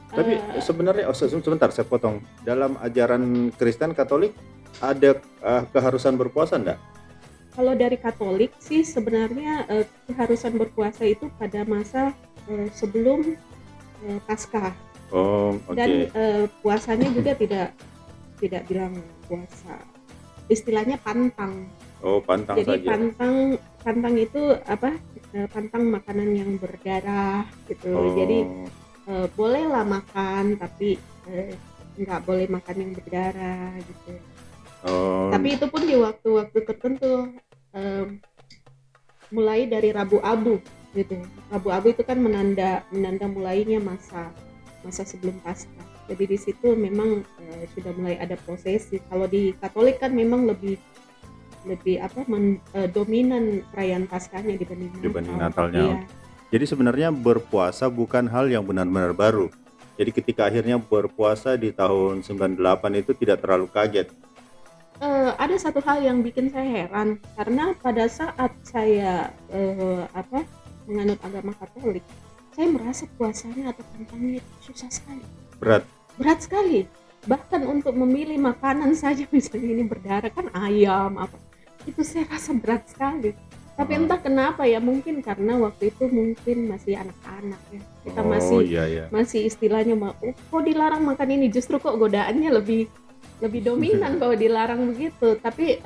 Tapi 0.06 0.38
Eh, 0.38 0.62
sebenarnya 0.62 1.10
oh, 1.10 1.12
se- 1.12 1.26
sebentar 1.26 1.66
saya 1.68 1.82
potong. 1.82 2.22
Dalam 2.40 2.78
ajaran 2.78 3.50
Kristen 3.52 3.90
Katolik 3.90 4.30
ada 4.78 5.18
eh, 5.18 5.62
keharusan 5.68 6.14
berpuasa 6.14 6.56
enggak? 6.56 6.78
kalau 7.50 7.72
dari 7.72 7.96
Katolik 7.96 8.52
sih 8.60 8.84
sebenarnya 8.84 9.64
eh, 9.66 9.84
keharusan 10.06 10.54
berpuasa 10.54 11.02
itu 11.02 11.32
pada 11.34 11.64
masa 11.64 12.12
eh, 12.46 12.68
sebelum 12.70 13.34
eh, 14.04 14.20
Paskah 14.24 14.70
Oh, 15.08 15.54
oke. 15.64 15.74
dan 15.74 16.06
eh, 16.06 16.44
puasanya 16.60 17.08
juga 17.10 17.32
tidak 17.32 17.74
tidak 18.36 18.62
bilang 18.66 18.94
puasa 19.24 19.74
istilahnya 20.46 20.96
pantang. 21.02 21.66
Oh, 22.04 22.22
pantang 22.22 22.62
jadi 22.62 22.82
saja. 22.82 22.88
pantang 22.94 23.34
pantang 23.82 24.14
itu 24.20 24.42
apa 24.66 24.94
eh, 25.34 25.48
pantang 25.50 25.90
makanan 25.90 26.28
yang 26.34 26.50
berdarah 26.60 27.46
gitu. 27.66 27.90
Oh, 27.90 28.14
jadi 28.14 28.38
eh, 29.10 29.26
bolehlah 29.34 29.82
makan 29.82 30.60
tapi 30.60 31.00
eh, 31.30 31.54
nggak 31.96 32.20
boleh 32.28 32.46
makan 32.46 32.76
yang 32.76 32.92
berdarah 32.94 33.70
gitu. 33.80 34.12
Oh, 34.86 35.32
tapi 35.34 35.58
itu 35.58 35.66
pun 35.66 35.82
di 35.82 35.96
waktu-waktu 35.98 36.58
tertentu 36.62 37.34
mulai 39.28 39.68
dari 39.68 39.92
Rabu 39.92 40.22
Abu 40.22 40.62
gitu. 40.96 41.20
Rabu 41.52 41.68
Abu 41.74 41.86
itu 41.92 42.00
kan 42.06 42.16
menanda 42.16 42.86
menanda 42.94 43.26
mulainya 43.28 43.82
masa 43.82 44.32
masa 44.86 45.02
sebelum 45.02 45.36
Paskah 45.42 45.85
jadi 46.06 46.24
di 46.26 46.38
situ 46.38 46.72
memang 46.72 47.22
eh, 47.42 47.64
sudah 47.74 47.92
mulai 47.94 48.16
ada 48.16 48.38
prosesi 48.38 49.02
kalau 49.06 49.26
di 49.26 49.52
Katolik 49.58 49.98
kan 49.98 50.14
memang 50.14 50.46
lebih 50.46 50.78
lebih 51.66 51.98
apa 51.98 52.22
men- 52.30 52.62
eh, 52.72 52.86
dominan 52.86 53.66
perayaan 53.74 54.06
Paskahnya 54.06 54.54
dibanding 54.54 54.94
Natal. 54.94 55.02
Dibanding 55.02 55.36
Natalnya. 55.36 55.82
Iya. 55.82 55.96
Jadi 56.46 56.64
sebenarnya 56.64 57.08
berpuasa 57.10 57.90
bukan 57.90 58.30
hal 58.30 58.46
yang 58.46 58.62
benar-benar 58.62 59.10
baru. 59.10 59.50
Jadi 59.98 60.10
ketika 60.14 60.46
akhirnya 60.46 60.78
berpuasa 60.78 61.58
di 61.58 61.74
tahun 61.74 62.22
98 62.22 63.02
itu 63.02 63.12
tidak 63.18 63.42
terlalu 63.42 63.66
kaget. 63.66 64.08
eh, 64.96 65.30
ada 65.36 65.56
satu 65.60 65.82
hal 65.84 66.00
yang 66.00 66.24
bikin 66.24 66.48
saya 66.48 66.86
heran 66.86 67.20
karena 67.36 67.76
pada 67.76 68.08
saat 68.08 68.48
saya 68.64 69.28
eh, 69.50 70.02
apa 70.14 70.46
menganut 70.86 71.18
agama 71.20 71.52
Katolik, 71.52 72.00
saya 72.54 72.70
merasa 72.70 73.04
puasanya 73.18 73.74
atau 73.74 73.84
tentangnya 73.92 74.38
itu 74.38 74.52
susah 74.70 74.88
sekali, 74.88 75.20
Berat. 75.58 75.82
Berat 76.16 76.44
sekali. 76.44 76.88
Bahkan 77.26 77.66
untuk 77.66 77.94
memilih 77.96 78.38
makanan 78.38 78.94
saja 78.96 79.24
misalnya 79.34 79.70
ini 79.70 79.84
berdarah 79.84 80.32
kan 80.32 80.50
ayam 80.56 81.20
apa, 81.20 81.36
itu 81.84 82.02
saya 82.02 82.26
rasa 82.28 82.52
berat 82.56 82.88
sekali. 82.88 83.32
Tapi 83.76 83.92
Oh. 83.92 84.08
entah 84.08 84.16
kenapa 84.16 84.64
ya 84.64 84.80
mungkin 84.80 85.20
karena 85.20 85.60
waktu 85.60 85.92
itu 85.92 86.08
mungkin 86.08 86.72
masih 86.72 86.96
anak-anak 86.96 87.60
ya 87.68 87.80
kita 88.08 88.20
oh 88.24 88.28
masih 88.32 88.58
iya 88.64 88.84
iya. 88.88 89.04
masih 89.12 89.44
istilahnya 89.44 89.92
mau 89.92 90.16
oh, 90.16 90.32
kok 90.32 90.64
dilarang 90.64 91.04
makan 91.04 91.28
ini 91.36 91.52
justru 91.52 91.76
kok 91.76 92.00
godaannya 92.00 92.56
lebih 92.56 92.88
lebih 93.44 93.60
dominan 93.68 94.16
kalau 94.20 94.32
dilarang 94.32 94.80
begitu 94.96 95.36
tapi 95.44 95.76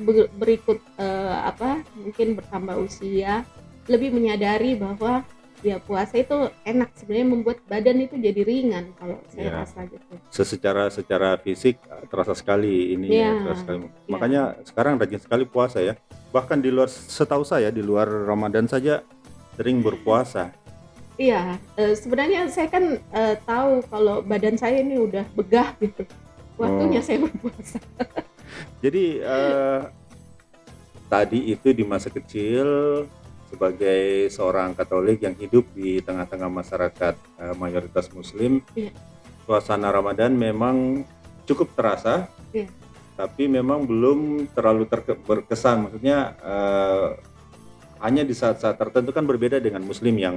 ber- 0.00 0.32
berikut 0.40 0.80
eh, 0.96 1.38
apa 1.44 1.84
mungkin 2.00 2.36
bertambah 2.36 2.76
usia 2.80 3.44
lebih 3.92 4.16
menyadari 4.16 4.74
bahwa 4.80 5.20
ya 5.66 5.82
puasa 5.82 6.14
itu 6.14 6.36
enak 6.62 6.94
sebenarnya 6.94 7.26
membuat 7.26 7.58
badan 7.66 7.98
itu 7.98 8.14
jadi 8.14 8.40
ringan 8.40 8.94
kalau 8.94 9.18
saya 9.26 9.44
Ya. 9.50 9.52
rasa 9.60 9.82
gitu 9.84 10.12
secara 10.30 10.86
secara 10.88 11.34
fisik 11.36 11.82
uh, 11.86 12.06
terasa 12.06 12.32
sekali 12.32 12.94
ini 12.94 13.10
Iya, 13.10 13.42
terasa 13.42 13.60
sekali. 13.66 13.78
Makanya 14.06 14.42
sekarang 14.62 14.94
rajin 14.96 15.18
sekali 15.18 15.42
puasa 15.44 15.82
ya. 15.82 15.98
Bahkan 16.30 16.58
di 16.58 16.70
luar 16.70 16.86
setahu 16.86 17.42
saya 17.42 17.68
di 17.68 17.82
luar 17.82 18.06
Ramadan 18.06 18.64
saja 18.64 19.02
sering 19.54 19.82
berpuasa. 19.82 20.54
iya 21.16 21.56
eh, 21.74 21.96
sebenarnya 21.96 22.44
saya 22.46 22.68
kan 22.68 22.84
eh, 23.00 23.34
tahu 23.42 23.80
kalau 23.88 24.20
badan 24.20 24.54
saya 24.54 24.84
ini 24.84 25.00
udah 25.00 25.24
begah 25.32 25.72
gitu 25.80 26.04
waktunya 26.54 27.00
Oh. 27.00 27.04
saya 27.04 27.18
berpuasa 27.24 27.78
Jadi 28.84 29.04
eh, 29.18 29.80
tadi 31.06 31.38
itu 31.48 31.72
di 31.72 31.82
masa 31.82 32.08
kecil 32.08 32.66
sebagai 33.46 34.26
seorang 34.28 34.74
Katolik 34.74 35.22
yang 35.22 35.34
hidup 35.34 35.64
di 35.72 35.98
tengah-tengah 35.98 36.50
masyarakat 36.50 37.14
eh, 37.16 37.54
mayoritas 37.56 38.10
Muslim, 38.10 38.62
Iya. 38.74 38.90
suasana 39.44 39.90
Ramadan 39.90 40.34
memang 40.34 41.06
cukup 41.44 41.72
terasa, 41.72 42.26
Iya. 42.50 42.66
tapi 43.14 43.46
memang 43.46 43.86
belum 43.86 44.50
terlalu 44.50 44.84
terke- 44.86 45.18
berkesan. 45.18 45.88
Maksudnya 45.88 46.18
eh, 46.38 47.08
hanya 48.02 48.22
di 48.22 48.34
saat-saat 48.34 48.76
tertentu 48.76 49.10
kan 49.10 49.24
berbeda 49.24 49.56
dengan 49.56 49.80
Muslim 49.80 50.14
yang 50.16 50.36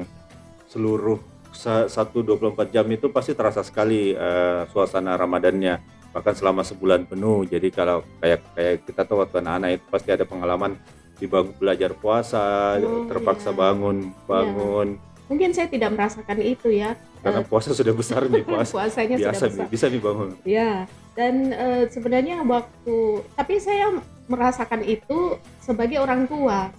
seluruh 0.69 1.19
sa- 1.49 1.89
satu 1.89 2.21
24 2.21 2.69
jam 2.69 2.85
itu 2.87 3.09
pasti 3.09 3.33
terasa 3.33 3.65
sekali 3.65 4.13
eh, 4.13 4.61
suasana 4.69 5.17
Ramadannya 5.17 5.97
bahkan 6.09 6.33
selama 6.33 6.65
sebulan 6.65 7.05
penuh. 7.05 7.45
Jadi 7.45 7.69
kalau 7.69 8.01
kayak 8.17 8.41
kayak 8.53 8.75
kita 8.81 9.01
tahu 9.05 9.21
waktu 9.21 9.41
anak-anak 9.41 9.69
itu 9.77 9.85
pasti 9.89 10.09
ada 10.09 10.25
pengalaman 10.25 10.73
dibangun 11.19 11.53
belajar 11.59 11.91
puasa, 11.93 12.79
Oh, 12.79 13.05
terpaksa 13.05 13.51
iya. 13.51 13.57
bangun 13.59 13.97
bangun 14.25 14.87
mungkin 15.29 15.53
saya 15.53 15.69
tidak 15.69 15.93
merasakan 15.93 16.41
itu 16.41 16.73
ya 16.73 16.97
karena 17.21 17.45
puasa 17.45 17.69
sudah 17.71 17.93
besar 17.93 18.25
nih 18.25 18.41
puasa 18.49 18.73
puasanya 18.73 19.15
biasa 19.21 19.45
sudah 19.45 19.51
besar 19.51 19.67
bisa 19.69 19.85
nih 19.91 20.01
bangun. 20.01 20.29
Ya, 20.47 20.71
dan 21.13 21.53
eh, 21.53 21.83
sebenarnya 21.91 22.41
waktu 22.47 23.21
tapi 23.37 23.61
saya 23.61 23.93
merasakan 24.25 24.81
itu 24.87 25.37
sebagai 25.61 26.01
orang 26.01 26.25
tua. 26.25 26.73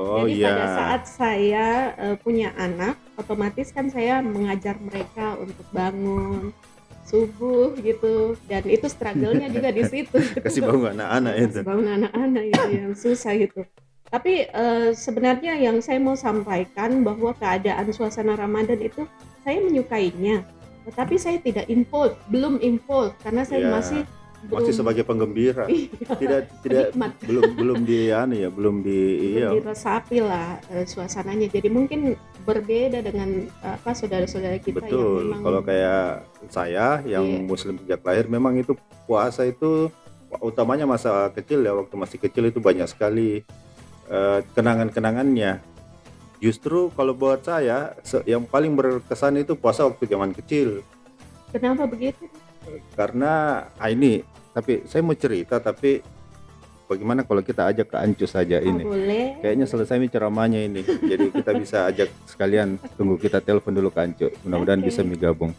Oh 0.00 0.24
Jadi 0.24 0.40
pada 0.40 0.64
iya. 0.64 0.76
saat 0.76 1.02
saya 1.08 1.66
eh, 1.98 2.16
punya 2.20 2.54
anak, 2.56 2.96
otomatis 3.20 3.72
kan 3.74 3.90
saya 3.90 4.20
mengajar 4.24 4.76
mereka 4.80 5.36
untuk 5.36 5.66
bangun 5.74 6.54
subuh 7.10 7.74
gitu 7.76 8.38
dan 8.46 8.62
itu 8.64 8.86
struggle-nya 8.86 9.50
juga 9.50 9.74
di 9.74 9.82
situ. 9.92 10.14
Kasih 10.38 10.62
bangun 10.62 10.94
anak-anak 10.94 11.34
itu. 11.36 11.58
Kasih 11.58 11.66
bangun 11.66 11.88
anak-anak 11.98 12.44
itu 12.46 12.66
yang 12.70 12.92
susah 12.94 13.32
gitu. 13.34 13.60
Tapi 14.06 14.46
eh, 14.46 14.90
sebenarnya 14.90 15.54
yang 15.54 15.78
saya 15.78 15.98
mau 15.98 16.14
sampaikan 16.14 17.02
bahwa 17.02 17.34
keadaan 17.34 17.90
suasana 17.90 18.34
Ramadan 18.34 18.78
itu 18.78 19.06
saya 19.42 19.58
menyukainya. 19.58 20.46
Tetapi 20.86 21.14
saya 21.14 21.38
tidak 21.38 21.66
involved, 21.66 22.18
belum 22.26 22.58
involved 22.58 23.14
karena 23.20 23.42
saya 23.42 23.66
Iya. 23.66 23.70
masih 23.70 24.02
belum 24.40 24.56
Masih 24.64 24.72
sebagai 24.72 25.04
penggembira. 25.04 25.68
Iya, 25.68 26.16
Tidak 26.16 26.40
tidak 26.64 26.84
penikmat. 26.96 27.12
belum 27.28 27.44
belum 27.60 27.78
di 27.84 27.98
anu 28.08 28.34
ya, 28.34 28.48
belum 28.48 28.76
di 28.80 28.98
iya. 29.36 29.52
belum 29.52 29.60
diresapi 29.68 30.18
lah 30.24 30.56
eh, 30.72 30.88
suasananya. 30.88 31.46
Jadi 31.46 31.68
mungkin 31.68 32.16
berbeda 32.46 32.98
dengan 33.04 33.46
apa 33.60 33.92
saudara-saudara 33.92 34.56
kita 34.58 34.80
yang 34.82 34.90
Betul. 34.90 35.22
memang 35.30 35.42
Kalau 35.44 35.60
kayak 35.62 36.04
saya 36.48 36.86
yang 37.04 37.26
Iya. 37.26 37.44
muslim 37.44 37.74
sejak 37.80 38.00
lahir 38.02 38.26
memang 38.26 38.54
itu 38.56 38.72
puasa 39.04 39.44
itu 39.44 39.92
utamanya 40.40 40.86
masa 40.86 41.28
kecil 41.34 41.60
ya 41.62 41.74
waktu 41.74 41.94
masih 41.98 42.18
kecil 42.22 42.46
itu 42.48 42.58
banyak 42.58 42.86
sekali 42.86 43.42
eh, 44.10 44.38
kenangan-kenangannya. 44.54 45.62
Justru 46.40 46.88
kalau 46.96 47.12
buat 47.12 47.44
saya 47.44 47.94
yang 48.24 48.48
paling 48.48 48.72
berkesan 48.72 49.36
itu 49.38 49.52
puasa 49.54 49.84
waktu 49.84 50.08
zaman 50.08 50.32
kecil 50.32 50.80
kenapa 51.52 51.84
begitu? 51.84 52.30
karena 52.94 53.66
ah, 53.76 53.88
ini 53.90 54.22
tapi 54.54 54.86
saya 54.86 55.02
mau 55.02 55.14
cerita 55.14 55.58
tapi 55.58 56.02
bagaimana 56.90 57.22
kalau 57.22 57.38
kita 57.38 57.70
ajak 57.70 57.86
ke 57.86 57.96
Ancu 57.96 58.26
saja 58.26 58.58
Oh, 58.58 58.66
ini. 58.66 58.82
boleh. 58.82 59.38
Kayaknya 59.38 59.66
selesai 59.70 60.02
nih 60.02 60.10
ceramahnya 60.10 60.60
ini. 60.66 60.82
Jadi 60.82 61.30
kita 61.30 61.50
bisa 61.54 61.86
ajak 61.86 62.10
sekalian 62.26 62.82
tunggu 62.98 63.14
kita 63.14 63.38
telepon 63.38 63.78
dulu 63.78 63.94
ke 63.94 64.00
Ancu. 64.02 64.26
Mudah-mudahan 64.42 64.82
Oke. 64.82 64.90
bisa 64.90 65.06
gabung. 65.06 65.54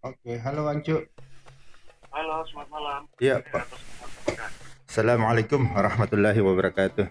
Oke, 0.00 0.38
halo 0.38 0.70
Ancu. 0.70 0.96
Halo, 2.14 2.36
selamat 2.48 2.68
malam. 2.70 3.00
Iya, 3.18 3.42
Pak. 3.42 3.66
Assalamualaikum 4.86 5.60
warahmatullahi 5.74 6.40
wabarakatuh. 6.40 7.06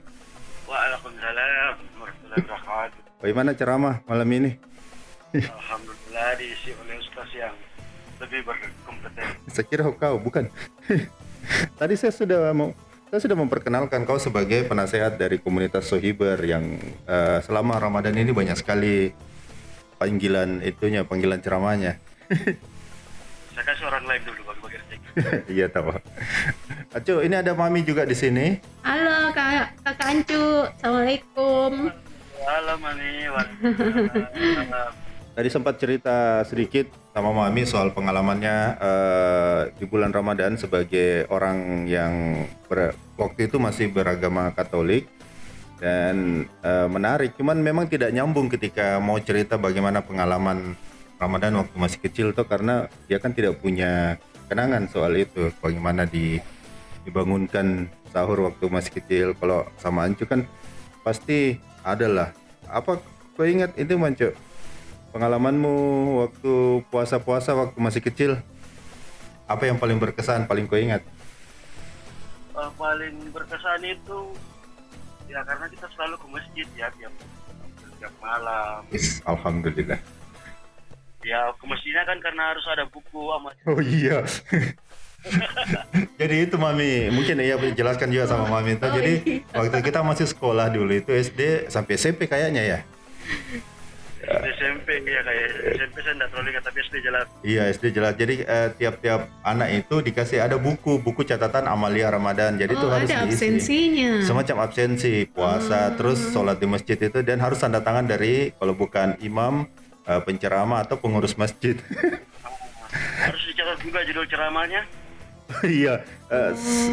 Waalaikumsalam 0.65 1.75
warahmatullahi 1.99 2.41
wabarakatuh. 2.41 2.99
Bagaimana 3.21 3.51
ceramah 3.53 3.95
malam 4.09 4.29
ini? 4.31 4.51
Alhamdulillah 5.43 6.29
diisi 6.39 6.71
oleh 6.71 6.95
ustaz 7.01 7.29
yang 7.35 7.55
lebih 8.23 8.47
berkompeten. 8.47 9.25
Saya 9.51 9.65
kira 9.67 9.83
kau 9.91 10.15
bukan. 10.21 10.47
Tadi 11.79 11.93
saya 11.99 12.13
sudah 12.15 12.55
mau 12.55 12.71
saya 13.11 13.21
sudah 13.21 13.37
memperkenalkan 13.37 14.07
kau 14.07 14.17
sebagai 14.17 14.65
penasehat 14.65 15.19
dari 15.19 15.37
komunitas 15.37 15.87
Sohiber 15.87 16.39
yang 16.41 16.79
eh, 17.05 17.39
selama 17.43 17.77
Ramadan 17.77 18.15
ini 18.15 18.31
banyak 18.31 18.57
sekali 18.57 19.11
panggilan 19.99 20.63
itunya, 20.63 21.03
panggilan 21.03 21.39
ceramahnya. 21.43 21.99
Saya 23.55 23.71
kasih 23.71 23.87
orang 23.87 24.03
lain 24.03 24.21
dulu 24.27 24.51
bagi 24.51 24.59
bagi 24.59 24.77
rezeki. 24.83 25.07
iya 25.55 25.71
tahu. 25.71 25.95
Acu, 26.91 27.23
ini 27.23 27.39
ada 27.39 27.55
Mami 27.55 27.87
juga 27.87 28.03
di 28.03 28.11
sini. 28.11 28.59
Halo 28.83 29.31
Kak 29.31 29.79
Kakak 29.79 30.07
Ancu. 30.11 30.43
Assalamualaikum. 30.75 31.71
Halo 32.43 32.73
Mami, 32.83 33.31
waalaikumsalam. 33.31 35.04
Tadi 35.35 35.51
sempat 35.51 35.75
cerita 35.75 36.47
sedikit 36.47 36.87
sama 37.11 37.35
Mami 37.35 37.67
soal 37.67 37.91
pengalamannya 37.91 38.79
eh, 38.79 39.61
di 39.75 39.83
bulan 39.83 40.15
Ramadan 40.15 40.55
sebagai 40.55 41.27
orang 41.27 41.83
yang 41.91 42.47
ber- 42.71 42.95
waktu 43.19 43.51
itu 43.51 43.59
masih 43.59 43.91
beragama 43.91 44.55
Katolik 44.55 45.11
dan 45.83 46.47
eh, 46.63 46.87
menarik. 46.87 47.35
Cuman 47.35 47.59
memang 47.59 47.91
tidak 47.91 48.15
nyambung 48.15 48.47
ketika 48.47 48.95
mau 49.03 49.19
cerita 49.19 49.59
bagaimana 49.59 50.07
pengalaman 50.07 50.79
Ramadan 51.19 51.59
waktu 51.59 51.75
masih 51.83 51.99
kecil 51.99 52.31
tuh 52.31 52.47
karena 52.47 52.87
dia 53.11 53.19
kan 53.19 53.35
tidak 53.35 53.59
punya 53.59 54.15
kenangan 54.47 54.87
soal 54.87 55.19
itu. 55.19 55.51
Bagaimana 55.59 56.07
di 56.07 56.39
dibangunkan 57.03 57.91
sahur 58.15 58.39
waktu 58.39 58.71
masih 58.71 59.03
kecil. 59.03 59.27
Kalau 59.35 59.67
sama 59.83 60.07
Ancu 60.07 60.23
kan 60.31 60.47
pasti 61.03 61.59
adalah 61.83 62.31
apa 62.71 63.03
kau 63.35 63.43
ingat 63.43 63.75
itu 63.75 63.99
Mancu? 63.99 64.31
Pengalamanmu 65.15 65.75
waktu 66.27 66.83
puasa-puasa 66.91 67.55
waktu 67.55 67.79
masih 67.79 68.03
kecil 68.03 68.35
apa 69.47 69.63
yang 69.63 69.79
paling 69.79 69.95
berkesan 69.95 70.43
paling 70.43 70.67
kau 70.67 70.75
ingat? 70.75 71.07
Eh, 72.51 72.71
paling 72.75 73.31
berkesan 73.31 73.79
itu 73.87 74.35
ya 75.31 75.39
karena 75.47 75.71
kita 75.71 75.87
selalu 75.95 76.19
ke 76.19 76.27
masjid 76.27 76.67
ya 76.75 76.91
tiap 76.99 77.15
tiap 77.95 78.13
malam. 78.19 78.83
Is, 78.91 79.23
alhamdulillah. 79.23 80.03
Ya 81.23 81.47
ke 81.55 81.63
masjidnya 81.63 82.03
kan 82.03 82.19
karena 82.19 82.51
harus 82.51 82.67
ada 82.67 82.83
buku 82.91 83.31
sama 83.31 83.55
oh 83.71 83.79
iya. 83.79 84.19
Jadi 86.19 86.35
itu 86.43 86.59
mami 86.59 87.07
mungkin 87.09 87.39
ya 87.39 87.55
jelaskan 87.71 88.11
juga 88.11 88.27
sama 88.27 88.51
mami. 88.51 88.77
Oh, 88.77 88.91
jadi 88.93 89.23
iya. 89.25 89.41
waktu 89.57 89.79
kita 89.81 90.05
masih 90.05 90.27
sekolah 90.29 90.69
dulu 90.69 90.91
itu 90.91 91.09
SD 91.09 91.71
sampai 91.71 91.97
SMP 91.97 92.29
kayaknya 92.29 92.61
ya 92.61 92.79
SMP 94.17 94.47
SMP 94.95 95.05
ya 95.05 95.21
kayak 95.21 95.47
SMP 95.75 95.95
saya 95.99 96.13
nggak 96.15 96.29
terlalu 96.29 96.47
ingat 96.49 96.63
tapi 96.63 96.77
SD 96.81 96.95
jelas. 96.99 97.25
Iya 97.41 97.61
SD 97.69 97.85
jelas. 97.91 98.13
Jadi 98.15 98.35
eh, 98.41 98.69
tiap-tiap 98.73 99.21
anak 99.41 99.69
itu 99.75 99.95
dikasih 100.01 100.39
ada 100.39 100.55
buku, 100.55 100.97
buku 100.97 101.21
catatan 101.21 101.65
amalia 101.65 102.09
Ramadan. 102.09 102.55
Jadi 102.55 102.73
itu 102.73 102.81
oh, 102.81 102.89
harus 102.89 103.05
ada 103.05 103.21
diisi. 103.23 103.35
absensinya. 103.37 104.23
Semacam 104.23 104.57
absensi, 104.63 105.13
puasa, 105.25 105.93
terus 105.93 106.31
sholat 106.31 106.57
di 106.57 106.65
masjid 106.65 106.95
itu 106.95 107.19
dan 107.21 107.37
harus 107.37 107.57
tanda 107.57 107.79
tangan 107.79 108.07
dari 108.07 108.49
kalau 108.55 108.73
bukan 108.73 109.13
imam, 109.19 109.67
eh, 110.03 110.21
penceramah 110.21 110.81
atau 110.81 110.95
pengurus 110.95 111.35
masjid. 111.35 111.75
Harus 112.95 113.43
dicatat 113.45 113.83
juga 113.83 113.99
judul 114.03 114.23
ceramahnya, 114.25 114.81
Iya, 115.67 115.99
eh, 116.29 116.51
s- 116.55 116.87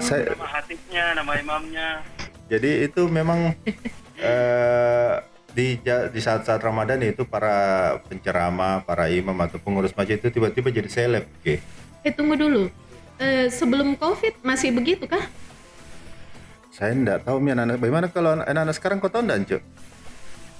saya 0.00 0.32
nama 0.32 0.48
hatibnya, 0.48 1.04
nama 1.12 1.32
imamnya. 1.36 1.88
jadi 2.48 2.88
itu 2.88 3.04
memang 3.06 3.52
eh, 4.18 5.14
di 5.52 5.76
di 5.84 6.20
saat-saat 6.20 6.58
Ramadan 6.58 6.98
itu 7.00 7.22
para 7.22 7.54
penceramah, 8.04 8.82
para 8.82 9.06
imam 9.06 9.36
atau 9.38 9.56
pengurus 9.56 9.92
masjid 9.92 10.16
itu 10.16 10.28
tiba-tiba 10.28 10.68
jadi 10.68 10.88
seleb. 10.88 11.24
Oke. 11.38 11.60
Eh 12.02 12.12
tunggu 12.12 12.34
dulu. 12.34 12.72
Eh, 13.16 13.46
sebelum 13.48 13.94
COVID 13.94 14.42
masih 14.42 14.72
begitu 14.72 15.04
kah? 15.04 15.22
Saya 16.72 16.96
enggak 16.96 17.22
tahu 17.22 17.36
mi 17.38 17.52
anak-anak 17.52 17.76
bagaimana 17.76 18.06
kalau 18.08 18.34
anak- 18.34 18.48
anak-anak 18.48 18.74
sekarang 18.74 18.96
kau 18.98 19.12
tahu 19.12 19.22
enggak, 19.22 19.44
Cuk? 19.46 19.62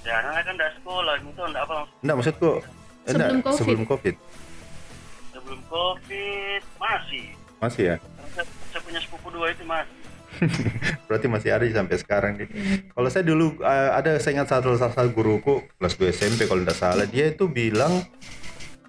Ya, 0.03 0.13
anak 0.21 0.45
kan 0.45 0.53
udah 0.53 0.71
sekolah, 0.77 1.13
itu 1.17 1.41
enggak 1.41 1.63
apa 1.65 1.75
Enggak 1.99 2.15
maksudku 2.15 2.51
eh, 2.53 2.61
Sebelum 3.09 3.25
enggak, 3.33 3.43
Covid. 3.43 3.57
sebelum 3.59 3.83
Covid. 3.83 4.15
sebelum 5.33 5.59
COVID 5.67 6.61
masih. 6.77 7.25
Masih 7.59 7.83
ya? 7.83 7.95
Saya, 8.31 8.45
saya 8.69 8.81
punya 8.85 8.99
sepupu 9.01 9.27
dua 9.29 9.47
itu 9.49 9.63
masih. 9.65 9.97
Berarti 11.07 11.27
masih 11.29 11.49
ada 11.53 11.65
sampai 11.69 11.97
sekarang 11.99 12.31
nih. 12.39 12.49
Kalau 12.91 13.09
saya 13.09 13.23
dulu 13.25 13.59
eh, 13.61 13.89
ada 13.93 14.17
saya 14.19 14.41
ingat 14.41 14.49
satu 14.51 14.75
satu 14.75 15.09
guruku 15.13 15.63
kelas 15.79 15.95
2 15.97 16.13
SMP 16.13 16.41
kalau 16.49 16.61
tidak 16.65 16.77
salah 16.77 17.05
dia 17.07 17.29
itu 17.29 17.49
bilang 17.49 18.03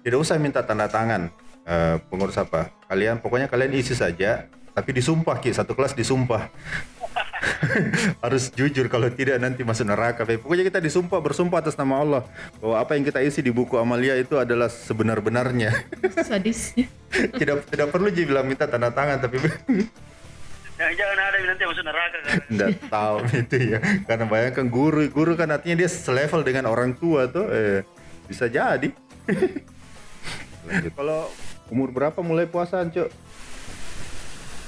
tidak 0.05 0.17
usah 0.21 0.37
minta 0.37 0.61
tanda 0.65 0.85
tangan 0.89 1.29
eh, 1.65 1.95
pengurus 2.09 2.37
apa. 2.37 2.73
Kalian 2.89 3.21
pokoknya 3.21 3.49
kalian 3.49 3.73
isi 3.73 3.97
saja 3.97 4.45
tapi 4.75 4.91
disumpah 4.91 5.39
Ki, 5.39 5.55
satu 5.55 5.71
kelas 5.71 5.95
disumpah. 5.95 6.51
Harus 8.23 8.51
jujur 8.51 8.91
kalau 8.91 9.07
tidak 9.07 9.39
nanti 9.39 9.63
masuk 9.63 9.87
neraka. 9.87 10.27
Pokoknya 10.27 10.67
kita 10.67 10.83
disumpah 10.83 11.23
bersumpah 11.23 11.63
atas 11.63 11.79
nama 11.79 12.03
Allah 12.03 12.21
bahwa 12.59 12.75
apa 12.75 12.99
yang 12.99 13.07
kita 13.07 13.23
isi 13.23 13.39
di 13.39 13.55
buku 13.55 13.79
amalia 13.79 14.19
itu 14.19 14.35
adalah 14.35 14.67
sebenar-benarnya. 14.67 15.71
Sadisnya. 16.19 16.91
tidak 17.39 17.63
tidak 17.71 17.87
perlu 17.87 18.11
jadi 18.11 18.27
bilang 18.27 18.45
minta 18.51 18.67
tanda 18.67 18.91
tangan 18.91 19.23
tapi 19.23 19.39
Ya, 20.75 20.91
jangan 20.91 21.17
ada 21.17 21.35
yang 21.39 21.47
nanti 21.55 21.63
masuk 21.63 21.83
neraka 21.87 22.17
kan. 22.19 22.35
Nggak 22.55 22.71
tahu 22.91 23.17
itu 23.41 23.57
ya. 23.71 23.79
Karena 24.03 24.25
bayangkan 24.27 24.67
guru, 24.67 25.07
guru 25.07 25.33
kan 25.33 25.47
artinya 25.49 25.79
dia 25.79 25.89
selevel 25.89 26.43
dengan 26.43 26.67
orang 26.67 26.91
tua 26.93 27.31
tuh. 27.31 27.47
Eh, 27.47 27.79
bisa 28.27 28.51
jadi. 28.51 28.91
Kalau 30.91 31.31
umur 31.71 31.89
berapa 31.89 32.19
mulai 32.19 32.43
puasa, 32.43 32.83
Cuk? 32.85 33.07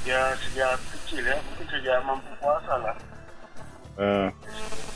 Ya 0.07 0.31
sejak 0.39 0.79
kecil 0.95 1.27
ya, 1.27 1.35
mungkin 1.43 1.65
sejak 1.67 1.97
mampu 2.07 2.31
puasa 2.39 2.73
lah. 2.79 2.95
Eh, 3.97 4.29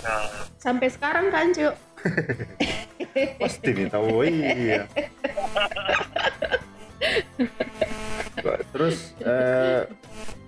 Nah, 0.01 0.25
Sampai 0.57 0.89
sekarang 0.89 1.29
kan, 1.29 1.51
Cuk? 1.51 1.75
pasti 3.41 3.69
nih 3.69 3.85
tahu. 3.85 4.05
Oh, 4.07 4.25
iya. 4.25 4.87
Terus 8.71 9.13
eh, 9.21 9.85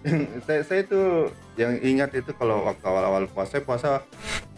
saya, 0.46 0.62
saya 0.68 0.80
itu 0.84 1.32
yang 1.56 1.80
ingat 1.80 2.12
itu 2.12 2.32
kalau 2.36 2.68
waktu 2.68 2.84
awal-awal 2.84 3.24
puasa 3.32 3.64
puasa 3.64 4.04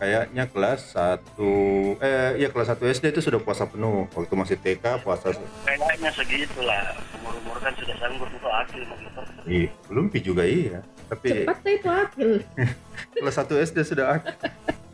kayaknya 0.02 0.50
kelas 0.50 0.98
1 0.98 2.02
eh 2.02 2.32
iya 2.42 2.48
kelas 2.50 2.74
1 2.74 2.82
SD 2.82 3.06
itu 3.14 3.22
sudah 3.22 3.38
puasa 3.38 3.70
penuh 3.70 4.10
waktu 4.12 4.34
masih 4.34 4.58
TK 4.58 5.06
puasa 5.06 5.30
kayaknya 5.64 6.10
segitulah. 6.12 6.98
Umur-umur 7.22 7.58
kan 7.62 7.74
sudah 7.78 7.96
sanggup 8.02 8.30
untuk 8.30 8.52
akil 8.52 8.82
begitu. 8.90 9.22
Iya, 9.46 9.70
belum 9.86 10.06
pi 10.10 10.20
juga 10.26 10.44
iya. 10.44 10.82
Tapi 11.06 11.46
Cepat 11.46 11.58
itu 11.70 11.90
akil. 11.90 12.32
kelas 13.22 13.36
1 13.38 13.66
SD 13.70 13.78
sudah 13.86 14.18
ak- 14.18 14.34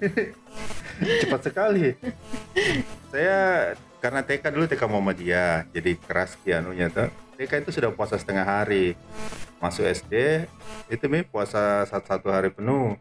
cepat 1.24 1.42
sekali. 1.48 1.96
Saya 3.08 3.72
karena 4.02 4.26
TK 4.26 4.44
dulu 4.52 4.66
TK 4.66 4.84
Muhammadiyah, 4.90 5.70
jadi 5.72 5.92
keras 5.96 6.36
kianunya 6.42 6.90
tuh. 6.90 7.10
TK 7.42 7.66
itu 7.66 7.74
sudah 7.74 7.90
puasa 7.90 8.22
setengah 8.22 8.46
hari. 8.46 8.94
Masuk 9.58 9.82
SD 9.82 10.46
itu 10.94 11.06
mi 11.10 11.26
puasa 11.26 11.90
satu, 11.90 12.06
satu 12.06 12.28
hari 12.30 12.54
penuh. 12.54 12.94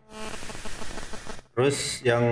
Terus 1.53 2.00
yang 2.00 2.24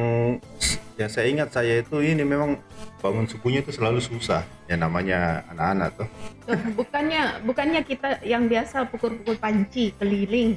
yang 0.97 1.11
saya 1.13 1.29
ingat 1.29 1.53
saya 1.53 1.85
itu 1.85 2.01
ini 2.01 2.25
memang 2.25 2.57
bangun 3.05 3.29
subuhnya 3.29 3.61
itu 3.61 3.77
selalu 3.77 4.01
susah. 4.01 4.41
Ya 4.65 4.81
namanya 4.81 5.45
anak-anak 5.53 6.01
tuh. 6.01 6.09
Bukannya 6.81 7.45
bukannya 7.45 7.85
kita 7.85 8.25
yang 8.25 8.49
biasa 8.49 8.89
pukul-pukul 8.89 9.37
panci 9.37 9.93
keliling. 10.01 10.57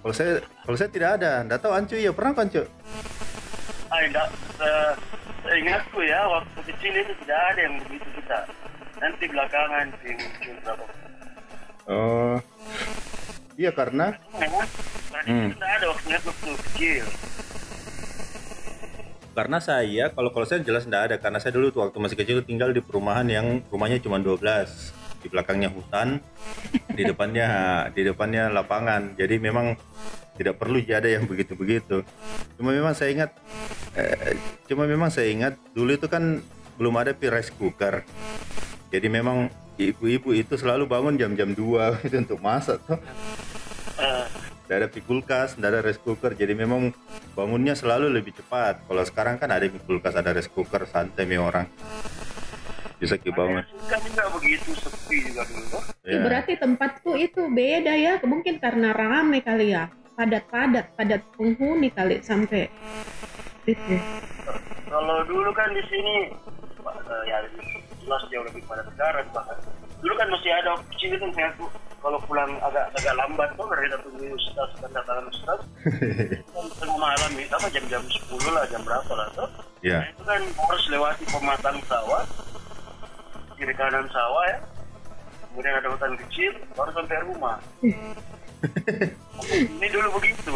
Kalau 0.00 0.14
saya 0.16 0.40
kalau 0.64 0.76
saya 0.80 0.88
tidak 0.88 1.20
ada, 1.20 1.44
enggak 1.44 1.60
tahu 1.60 1.72
Ancu 1.76 2.00
ya 2.00 2.16
pernah 2.16 2.32
kan 2.32 2.48
Cu? 2.48 2.64
Ah, 3.92 4.00
enggak. 4.00 4.28
Se- 4.56 4.96
Seingatku 5.48 6.04
ya, 6.04 6.28
waktu 6.28 6.60
kecil 6.60 6.92
itu 6.92 7.12
tidak 7.24 7.40
ada 7.40 7.60
yang 7.64 7.74
begitu 7.80 8.08
kita. 8.20 8.38
Nanti 8.98 9.24
belakangan 9.30 9.86
sih 10.02 10.12
muncul 10.14 10.54
berapa. 10.62 10.84
Oh. 11.88 12.36
Iya 13.54 13.70
karena 13.74 14.14
Memang 14.34 14.66
tadi 15.10 15.26
Hmm. 15.28 15.50
tidak 15.50 15.70
ada 15.72 15.86
waktu 15.90 16.08
waktu 16.14 16.52
kecil. 16.70 17.04
karena 19.34 19.58
saya 19.62 20.10
kalau 20.10 20.34
kalau 20.34 20.46
saya 20.50 20.66
jelas 20.66 20.82
tidak 20.82 21.02
ada 21.06 21.16
karena 21.22 21.38
saya 21.38 21.54
dulu 21.54 21.70
waktu 21.78 21.94
masih 21.94 22.18
kecil 22.18 22.38
tinggal 22.42 22.74
di 22.74 22.82
perumahan 22.82 23.22
yang 23.22 23.62
rumahnya 23.70 24.02
cuma 24.02 24.18
12 24.18 24.90
di 25.22 25.30
belakangnya 25.30 25.70
hutan 25.70 26.18
di 26.90 27.06
depannya 27.06 27.46
di 27.94 28.02
depannya 28.02 28.50
lapangan 28.50 29.14
jadi 29.14 29.38
memang 29.38 29.78
tidak 30.34 30.58
perlu 30.58 30.82
ada 30.82 31.06
yang 31.06 31.22
begitu-begitu 31.30 32.02
cuma 32.58 32.74
memang 32.74 32.98
saya 32.98 33.14
ingat 33.14 33.30
eh, 33.94 34.34
cuma 34.66 34.90
memang 34.90 35.06
saya 35.06 35.30
ingat 35.30 35.54
dulu 35.70 35.94
itu 35.94 36.10
kan 36.10 36.42
belum 36.74 36.94
ada 36.98 37.14
pi 37.14 37.30
rice 37.30 37.54
cooker 37.54 38.02
jadi 38.88 39.06
memang 39.08 39.48
ibu-ibu 39.76 40.32
itu 40.32 40.54
selalu 40.54 40.84
bangun 40.84 41.14
jam-jam 41.14 41.52
2 41.52 41.58
itu 42.06 42.16
untuk 42.18 42.40
masak 42.40 42.78
tuh 42.84 42.98
Eh, 43.98 44.26
tidak 44.62 44.76
ada 44.78 44.86
pi 44.86 45.02
kulkas, 45.02 45.58
tidak 45.58 45.68
ada 45.74 45.80
rice 45.82 45.98
cooker, 45.98 46.30
jadi 46.30 46.54
memang 46.54 46.94
bangunnya 47.34 47.74
selalu 47.74 48.14
lebih 48.14 48.30
cepat. 48.30 48.86
Kalau 48.86 49.02
sekarang 49.02 49.34
kan 49.34 49.50
ada 49.50 49.66
pi 49.66 49.74
kulkas, 49.74 50.14
ada 50.14 50.30
rice 50.30 50.46
cooker, 50.46 50.86
santai 50.86 51.26
nih 51.26 51.42
orang. 51.42 51.66
Bisa 53.02 53.18
ki 53.18 53.34
bangun. 53.34 53.66
kan 53.90 53.98
juga 54.06 54.30
begitu 54.38 54.70
sepi 54.70 55.34
juga 55.34 55.42
dulu. 55.50 55.78
Ih, 56.06 56.14
Ya. 56.14 56.22
berarti 56.22 56.52
tempatku 56.62 57.18
itu 57.18 57.50
beda 57.50 57.94
ya. 57.98 58.22
Mungkin 58.22 58.62
karena 58.62 58.94
rame 58.94 59.42
kali 59.42 59.74
ya. 59.74 59.90
Padat-padat, 60.14 60.94
padat 60.94 61.26
penghuni 61.34 61.90
kali 61.90 62.22
sampai 62.22 62.70
itu. 63.66 63.98
Kalau 64.86 65.26
dulu 65.26 65.50
kan 65.58 65.74
di 65.74 65.82
sini 65.90 66.14
eh, 66.86 67.22
ya 67.26 67.38
jelas 68.08 68.24
jauh 68.32 68.44
lebih 68.48 68.64
pada 68.64 68.80
negara 68.88 69.20
bahkan. 69.36 69.56
Dulu 70.00 70.14
kan 70.16 70.28
masih 70.32 70.50
ada 70.56 70.68
waktu 70.72 70.88
kecil 70.96 71.12
kan 71.20 71.30
saya 71.36 71.50
tuh 71.60 71.68
kalau 71.98 72.18
pulang 72.24 72.50
agak 72.64 72.88
agak 72.96 73.14
lambat 73.20 73.50
tuh 73.58 73.66
karena 73.68 73.82
kita 73.84 73.98
tunggu 74.00 74.26
ustaz 74.32 74.70
dan 74.80 74.90
datangan 74.96 75.24
ustaz. 75.28 75.60
Itu 76.40 76.74
kan 76.80 76.88
malam 76.96 77.30
itu 77.36 77.52
apa 77.52 77.68
jam-jam 77.68 78.00
10 78.00 78.56
lah 78.56 78.64
jam 78.72 78.80
berapa 78.80 79.12
lah 79.12 79.28
tuh. 79.36 79.44
Nah, 79.44 79.66
Ya, 79.78 80.02
itu 80.10 80.22
kan 80.26 80.42
harus 80.42 80.84
lewati 80.90 81.22
pematang 81.30 81.78
sawah 81.86 82.26
kiri 83.54 83.74
kanan 83.74 84.06
sawah 84.10 84.42
ya 84.50 84.58
kemudian 85.50 85.74
ada 85.78 85.88
hutan 85.90 86.14
kecil 86.14 86.50
baru 86.78 86.90
sampai 86.94 87.18
rumah 87.26 87.58
ini 89.78 89.86
dulu 89.90 90.08
begitu 90.18 90.54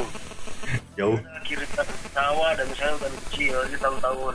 jauh. 0.94 1.18
kiri 1.46 1.66
kanan 1.74 1.98
sawah 2.10 2.50
dan 2.54 2.66
misalnya 2.66 2.94
hutan 2.98 3.14
kecil 3.26 3.56
ini 3.70 3.76
tahun-tahun 3.78 4.34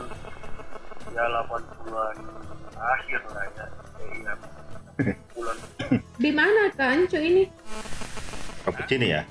ya 1.16 1.24
80-an 1.48 2.16
akhir 2.78 3.20
lah 3.28 3.44
ya 3.50 3.64
iya 4.00 4.32
bulan 5.34 5.56
Di 6.22 6.30
mana 6.34 6.66
kan 6.74 7.06
cu 7.06 7.18
ini? 7.18 7.46
Cappuccino 8.62 9.06
ya? 9.06 9.22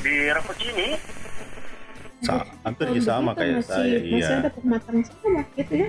di 0.00 0.14
Rapocini 0.26 0.96
Sa 2.20 2.44
hampir 2.64 2.88
Oh, 2.88 2.96
ya 2.96 3.00
sama 3.00 3.32
kayak 3.32 3.64
masih, 3.64 3.68
saya. 3.68 3.96
Masih 3.96 4.12
Iya. 4.12 4.28
ada 4.44 4.50
pematang 4.52 4.98
sawah 5.00 5.44
gitu 5.56 5.72
ya. 5.72 5.88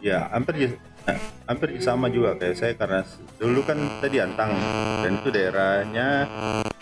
Ya, 0.00 0.18
hampir 0.28 0.54
ya 0.58 0.68
eh, 1.08 1.18
hampir 1.48 1.68
sama 1.80 2.06
juga 2.12 2.36
kayak 2.36 2.56
saya 2.56 2.72
karena 2.76 3.00
dulu 3.40 3.60
kan 3.64 3.78
tadi 4.04 4.16
Antang 4.20 4.52
dan 5.00 5.12
itu 5.16 5.28
daerahnya 5.32 6.08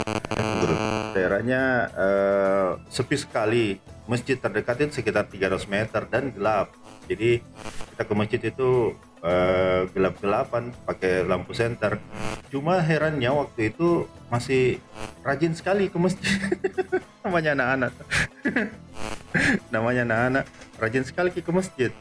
eh, 0.03 0.67
daerahnya 1.15 1.63
eh, 1.95 2.69
sepi 2.91 3.15
sekali. 3.15 3.67
Masjid 4.09 4.41
terdekat 4.41 4.81
itu 4.81 4.99
sekitar 4.99 5.29
300 5.29 5.69
meter 5.69 6.03
dan 6.09 6.33
gelap. 6.33 6.73
Jadi 7.05 7.45
kita 7.93 8.03
ke 8.09 8.15
masjid 8.17 8.41
itu 8.41 8.97
eh, 9.21 9.85
gelap-gelapan 9.93 10.73
pakai 10.89 11.29
lampu 11.29 11.53
senter. 11.53 12.01
Cuma 12.49 12.81
herannya 12.81 13.29
waktu 13.29 13.69
itu 13.69 14.09
masih 14.33 14.81
rajin 15.21 15.53
sekali 15.53 15.93
ke 15.93 16.01
masjid. 16.01 16.25
Namanya 17.29 17.53
anak-anak. 17.53 17.93
Namanya 19.75 20.03
anak-anak 20.09 20.45
rajin 20.81 21.05
sekali 21.05 21.29
ke 21.35 21.53
masjid 21.53 21.93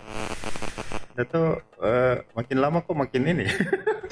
Dato 1.18 1.66
eh, 1.82 2.22
makin 2.38 2.58
lama 2.62 2.86
kok 2.86 2.94
makin 2.94 3.26
ini. 3.26 3.50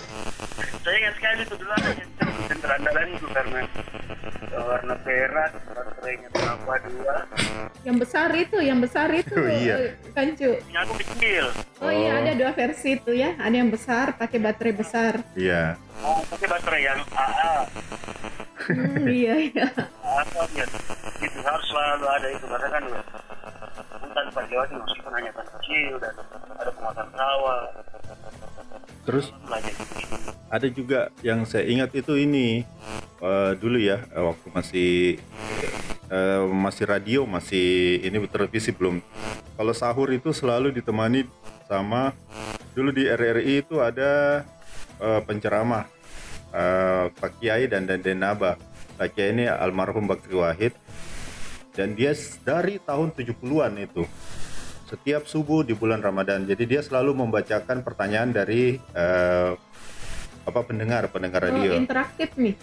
Saya 0.84 0.95
ingat 1.05 1.13
sekali 1.21 1.41
itu 1.45 1.53
dulu 1.53 1.69
ada 1.69 1.89
yang 1.93 3.10
itu 3.13 3.27
karena 3.29 3.60
warna 4.55 4.95
perak, 5.05 5.51
baterainya 5.71 6.27
berapa 6.33 6.73
dua. 6.89 7.15
Yang 7.85 7.97
besar 8.01 8.29
itu, 8.33 8.57
yang 8.61 8.79
besar 8.81 9.09
itu. 9.13 9.38
Oh, 9.38 9.45
iya. 9.45 9.93
Kancu. 10.17 10.57
Aku 10.57 10.93
kecil. 10.97 11.45
Oh, 11.81 11.91
iya, 11.93 12.23
ada 12.23 12.31
dua 12.33 12.51
versi 12.57 12.97
itu 12.97 13.11
ya. 13.13 13.38
Ada 13.38 13.55
yang 13.55 13.69
besar, 13.69 14.17
pakai 14.17 14.41
baterai 14.41 14.73
besar. 14.73 15.21
Iya. 15.38 15.77
Oh, 16.01 16.21
pakai 16.29 16.47
baterai 16.49 16.81
yang 16.81 16.99
AA. 17.13 17.53
Hmm, 18.65 19.05
iya, 19.05 19.35
iya. 19.53 19.67
Apa 20.01 20.41
ya? 20.57 20.65
Itu 21.21 21.39
harus 21.45 21.65
selalu 21.69 22.05
ada 22.09 22.27
itu 22.33 22.45
karena 22.49 22.67
kan 22.73 22.83
hutan 24.01 24.25
Pak 24.33 24.43
Jawa 24.49 24.63
itu 24.65 24.75
meskipun 24.81 25.11
hanya 25.13 25.29
hutan 25.35 25.47
kecil 25.59 25.93
dan 26.01 26.13
ada 26.57 26.71
penguasaan 26.73 27.09
sawah. 27.13 27.61
Terus 29.06 29.30
ada 30.50 30.68
juga 30.70 31.13
yang 31.22 31.46
saya 31.46 31.70
ingat 31.70 31.94
itu 31.94 32.18
ini 32.18 32.65
eh, 33.22 33.52
dulu 33.56 33.78
ya 33.78 34.02
eh, 34.10 34.24
waktu 34.26 34.48
masih 34.50 34.94
eh, 36.10 36.41
masih 36.50 36.86
radio 36.89 37.30
masih 37.30 38.02
ini 38.02 38.18
televisi 38.26 38.74
belum. 38.74 39.00
Kalau 39.56 39.74
sahur 39.78 40.10
itu 40.12 40.34
selalu 40.34 40.74
ditemani 40.74 41.30
sama 41.70 42.12
dulu 42.74 42.91
di 42.91 43.08
RRI 43.08 43.62
itu 43.62 43.80
ada 43.80 44.41
eh, 44.98 45.22
penceramah 45.22 45.86
eh, 46.52 47.06
Pak 47.13 47.32
Kiai 47.39 47.70
dan 47.70 47.86
dan 47.86 48.02
Denaba 48.02 48.58
Pak 48.96 49.12
Kiai 49.12 49.36
ini 49.36 49.46
almarhum 49.46 50.08
Bakri 50.08 50.36
Wahid. 50.36 50.74
Dan 51.76 51.91
dia 51.91 52.15
dari 52.48 52.80
tahun 52.80 53.12
70-an 53.12 53.76
itu 53.84 54.08
setiap 54.86 55.26
subuh 55.26 55.62
di 55.62 55.74
bulan 55.74 56.00
Ramadan 56.00 56.45
jadi 56.45 56.63
dia 56.63 56.82
selalu 56.82 57.17
membacakan 57.17 57.82
pertanyaan 57.82 58.30
dari 58.30 58.78
eh, 58.78 59.52
apa 60.45 60.60
pendengar 60.62 61.10
pendengar 61.10 61.41
Oh, 61.41 61.50
radio 61.50 61.74
interaktif 61.74 62.30
nih. 62.36 62.54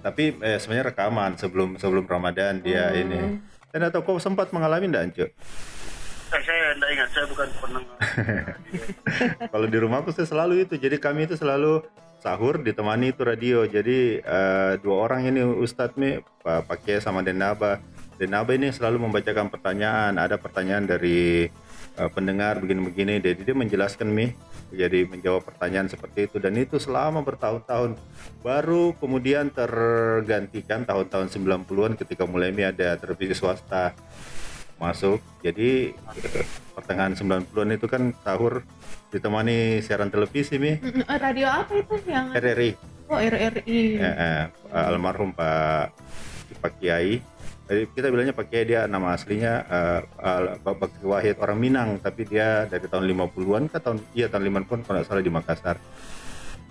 tapi 0.00 0.32
eh, 0.38 0.56
sebenarnya 0.56 0.88
rekaman 0.88 1.36
sebelum 1.36 1.76
sebelum 1.76 2.04
Ramadan 2.04 2.60
dia 2.60 2.88
Oh. 2.88 2.96
ini 2.96 3.20
dan 3.68 3.84
atau 3.84 4.00
kau 4.00 4.16
sempat 4.16 4.48
mengalami 4.50 4.88
enggak 4.88 5.04
Anco? 5.04 5.26
Eh, 6.28 6.40
saya 6.40 6.72
tidak 6.72 6.90
ingat, 6.90 7.08
saya 7.08 7.24
bukan 7.26 7.48
pendengar. 7.54 7.96
kalau 9.52 9.66
di 9.66 9.78
rumahku 9.78 10.08
saya 10.10 10.24
selalu 10.24 10.64
itu 10.64 10.76
jadi 10.76 10.96
kami 10.96 11.24
itu 11.24 11.36
selalu 11.36 11.84
sahur 12.18 12.58
ditemani 12.58 13.12
itu 13.12 13.22
radio 13.22 13.64
jadi 13.64 13.98
eh, 14.18 14.72
dua 14.80 14.96
orang 15.02 15.24
ini 15.26 15.40
Ustadz 15.40 15.94
nih 15.94 16.24
Pak 16.40 16.66
Pak 16.66 16.78
Kiai 16.82 16.98
sama 16.98 17.20
Denaba 17.20 17.80
Denaba 18.18 18.50
ini 18.50 18.74
selalu 18.74 19.06
membacakan 19.06 19.46
pertanyaan. 19.46 20.18
Ada 20.18 20.36
pertanyaan 20.36 20.84
dari 20.84 21.46
eh, 21.94 22.10
pendengar 22.10 22.58
begini-begini. 22.58 23.22
Jadi 23.22 23.40
dia 23.46 23.54
menjelaskan 23.54 24.10
mi. 24.10 24.34
Jadi 24.68 25.06
menjawab 25.06 25.46
pertanyaan 25.46 25.86
seperti 25.86 26.26
itu. 26.26 26.36
Dan 26.42 26.58
itu 26.58 26.76
selama 26.76 27.22
bertahun-tahun. 27.22 27.94
Baru 28.42 28.98
kemudian 28.98 29.48
tergantikan 29.48 30.82
tahun-tahun 30.82 31.30
90-an 31.30 31.94
ketika 31.94 32.26
mulai 32.26 32.50
mi 32.50 32.66
ada 32.66 32.98
televisi 32.98 33.38
swasta 33.38 33.94
masuk. 34.76 35.22
Jadi 35.40 35.94
pertengahan 36.74 37.14
90-an 37.14 37.70
itu 37.70 37.86
kan 37.86 38.10
sahur 38.22 38.66
ditemani 39.08 39.80
siaran 39.80 40.10
televisi 40.10 40.58
mi. 40.58 40.76
Mm, 40.76 41.06
eh, 41.06 41.18
Radio 41.18 41.48
apa 41.48 41.72
itu 41.72 41.94
yang? 42.04 42.34
RRI 42.34 42.70
Oh, 43.08 43.16
RRI. 43.16 43.96
eh, 43.96 44.04
eh, 44.04 44.42
almarhum 44.68 45.32
Pak 45.32 45.96
Pak 46.60 46.72
Kiai 46.76 47.24
Jadi 47.68 47.84
kita 47.92 48.08
bilangnya 48.08 48.32
Pak 48.32 48.48
Kiai 48.48 48.64
dia 48.64 48.88
nama 48.88 49.12
aslinya 49.12 49.60
Pak 50.64 50.74
Bakri 50.80 51.04
Wahid 51.04 51.36
orang 51.36 51.60
Minang. 51.60 51.90
Tapi 52.00 52.24
dia 52.24 52.64
dari 52.64 52.88
tahun 52.88 53.04
50-an 53.04 53.68
ke 53.68 53.76
tahun 53.76 54.00
iya 54.16 54.32
tahun 54.32 54.48
50-an 54.48 54.80
kalau 54.88 54.96
nggak 54.96 55.06
salah 55.06 55.20
di 55.20 55.28
Makassar. 55.28 55.76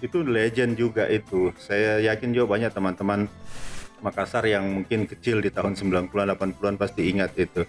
Itu 0.01 0.25
legend 0.25 0.73
juga 0.73 1.05
itu. 1.05 1.53
Saya 1.62 2.01
yakin 2.01 2.33
juga 2.33 2.57
banyak 2.57 2.73
teman-teman 2.73 3.29
Makassar 4.01 4.49
yang 4.49 4.65
mungkin 4.65 5.05
kecil 5.05 5.41
di 5.41 5.53
tahun 5.53 5.77
90-an 5.77 6.33
80-an 6.33 6.75
pasti 6.81 7.13
ingat 7.13 7.38
itu. 7.38 7.62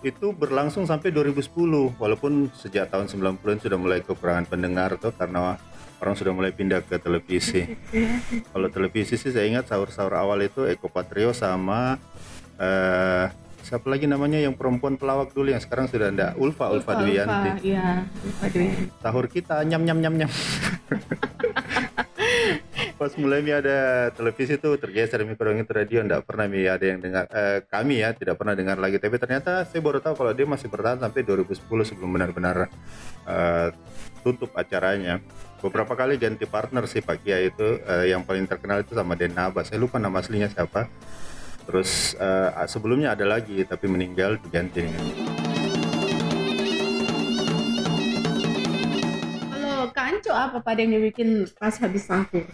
Itu 0.00 0.32
berlangsung 0.32 0.88
sampai 0.88 1.12
2010 1.12 1.52
walaupun 2.00 2.48
sejak 2.56 2.88
tahun 2.88 3.12
90-an 3.12 3.60
sudah 3.60 3.78
mulai 3.78 4.00
kekurangan 4.00 4.48
pendengar 4.48 4.96
tuh 4.96 5.12
karena 5.12 5.60
orang 6.02 6.16
sudah 6.16 6.32
mulai 6.34 6.50
pindah 6.56 6.82
ke 6.82 6.96
televisi. 6.98 7.68
Kalau 8.52 8.68
televisi 8.72 9.14
sih 9.20 9.30
saya 9.30 9.44
ingat 9.44 9.68
sahur-sahur 9.68 10.16
awal 10.16 10.42
itu 10.42 10.66
Eko 10.66 10.90
Patrio 10.90 11.30
sama 11.36 12.00
eh 12.62 13.26
siapa 13.62 13.86
lagi 13.88 14.10
namanya 14.10 14.42
yang 14.42 14.54
perempuan 14.58 14.98
pelawak 14.98 15.32
dulu 15.32 15.54
yang 15.54 15.62
sekarang 15.62 15.88
sudah 15.88 16.10
ada 16.12 16.34
Ulfa 16.36 16.68
Ulfa, 16.70 16.98
Dwiyanti 16.98 17.72
Iya, 17.72 18.04
Ulfa 18.26 18.46
sahur 19.00 19.26
kita 19.30 19.62
nyam 19.66 19.82
nyam 19.86 19.98
nyam 20.02 20.14
nyam. 20.22 20.30
Pas 23.02 23.10
mulai 23.18 23.42
mi 23.42 23.50
ada 23.50 24.10
televisi 24.14 24.54
tuh 24.62 24.78
tergeser 24.78 25.26
mi 25.26 25.34
kurang 25.34 25.58
itu 25.58 25.74
radio 25.74 26.06
nggak 26.06 26.22
pernah 26.22 26.46
mi 26.46 26.62
ada 26.70 26.86
yang 26.86 27.02
dengar. 27.02 27.26
Eh, 27.34 27.66
kami 27.66 27.98
ya 27.98 28.14
tidak 28.14 28.38
pernah 28.38 28.54
dengar 28.54 28.78
lagi. 28.78 29.02
Tapi 29.02 29.18
ternyata 29.18 29.66
saya 29.66 29.82
baru 29.82 29.98
tahu 29.98 30.14
kalau 30.22 30.30
dia 30.30 30.46
masih 30.46 30.70
bertahan 30.70 31.02
sampai 31.02 31.26
2010 31.26 31.66
sebelum 31.66 32.10
benar-benar 32.14 32.70
eh, 33.26 33.68
tutup 34.22 34.54
acaranya. 34.54 35.18
Beberapa 35.58 35.98
kali 35.98 36.14
ganti 36.18 36.46
partner 36.46 36.86
sih 36.86 37.02
Pak 37.02 37.26
Kia 37.26 37.42
itu 37.42 37.82
eh, 37.82 38.14
yang 38.14 38.22
paling 38.22 38.46
terkenal 38.46 38.86
itu 38.86 38.94
sama 38.94 39.18
Denaba 39.18 39.66
saya 39.66 39.82
lupa 39.82 39.98
nama 39.98 40.22
aslinya 40.22 40.46
siapa 40.46 40.86
terus 41.64 42.14
eh, 42.18 42.50
sebelumnya 42.66 43.14
ada 43.14 43.26
lagi 43.26 43.62
tapi 43.64 43.86
meninggal 43.86 44.38
diganti. 44.42 44.86
Dengan 44.86 45.04
Kalau 49.50 49.82
kanco 49.90 50.32
apa 50.32 50.58
pada 50.60 50.78
yang 50.82 50.98
dibikin 50.98 51.46
pas 51.58 51.74
habis 51.78 52.06
sahur? 52.06 52.44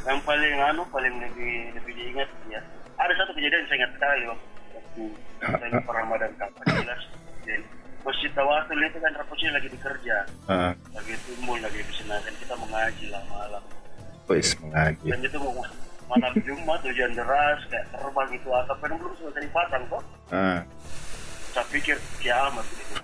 yang 0.00 0.16
paling 0.24 0.56
anu 0.56 0.82
paling 0.88 1.12
lebih 1.20 1.76
lebih 1.76 1.92
diingat 1.92 2.28
ya. 2.48 2.60
Ada 2.96 3.12
satu 3.20 3.36
kejadian 3.36 3.68
saya 3.68 3.76
ingat 3.84 3.92
sekali 4.00 4.22
waktu 4.32 4.46
waktu 4.72 5.02
saya 5.44 5.68
lupa 5.76 5.92
Ramadan 5.92 6.30
kapan 6.40 6.64
jelas. 6.80 7.02
Dan 7.44 7.60
masjid 8.00 8.30
tawasul 8.32 8.80
itu 8.80 8.96
kan 8.96 9.12
rapusnya 9.12 9.50
lagi 9.52 9.68
bekerja. 9.68 10.16
Eh, 10.48 10.72
lagi 10.96 11.14
timbul 11.28 11.58
lagi 11.60 11.80
dan 12.08 12.34
kita 12.40 12.54
mengaji 12.56 13.06
lah 13.12 13.22
malam. 13.28 13.62
Wis 14.24 14.56
mengaji. 14.62 15.06
Dan 15.10 15.20
itu 15.20 15.36
mau 15.36 15.52
malam 16.10 16.34
Jumat 16.42 16.82
hujan 16.82 17.14
deras 17.14 17.60
kayak 17.70 17.86
terbang 17.94 18.30
itu 18.34 18.48
atap 18.50 18.76
kan 18.82 18.90
belum 18.98 19.14
selesai 19.14 19.42
dipasang 19.46 19.82
kok. 19.86 20.02
Eh, 20.34 20.58
saya 21.54 21.66
pikir 21.70 21.96
kiamat 22.18 22.66
gitu. 22.66 22.94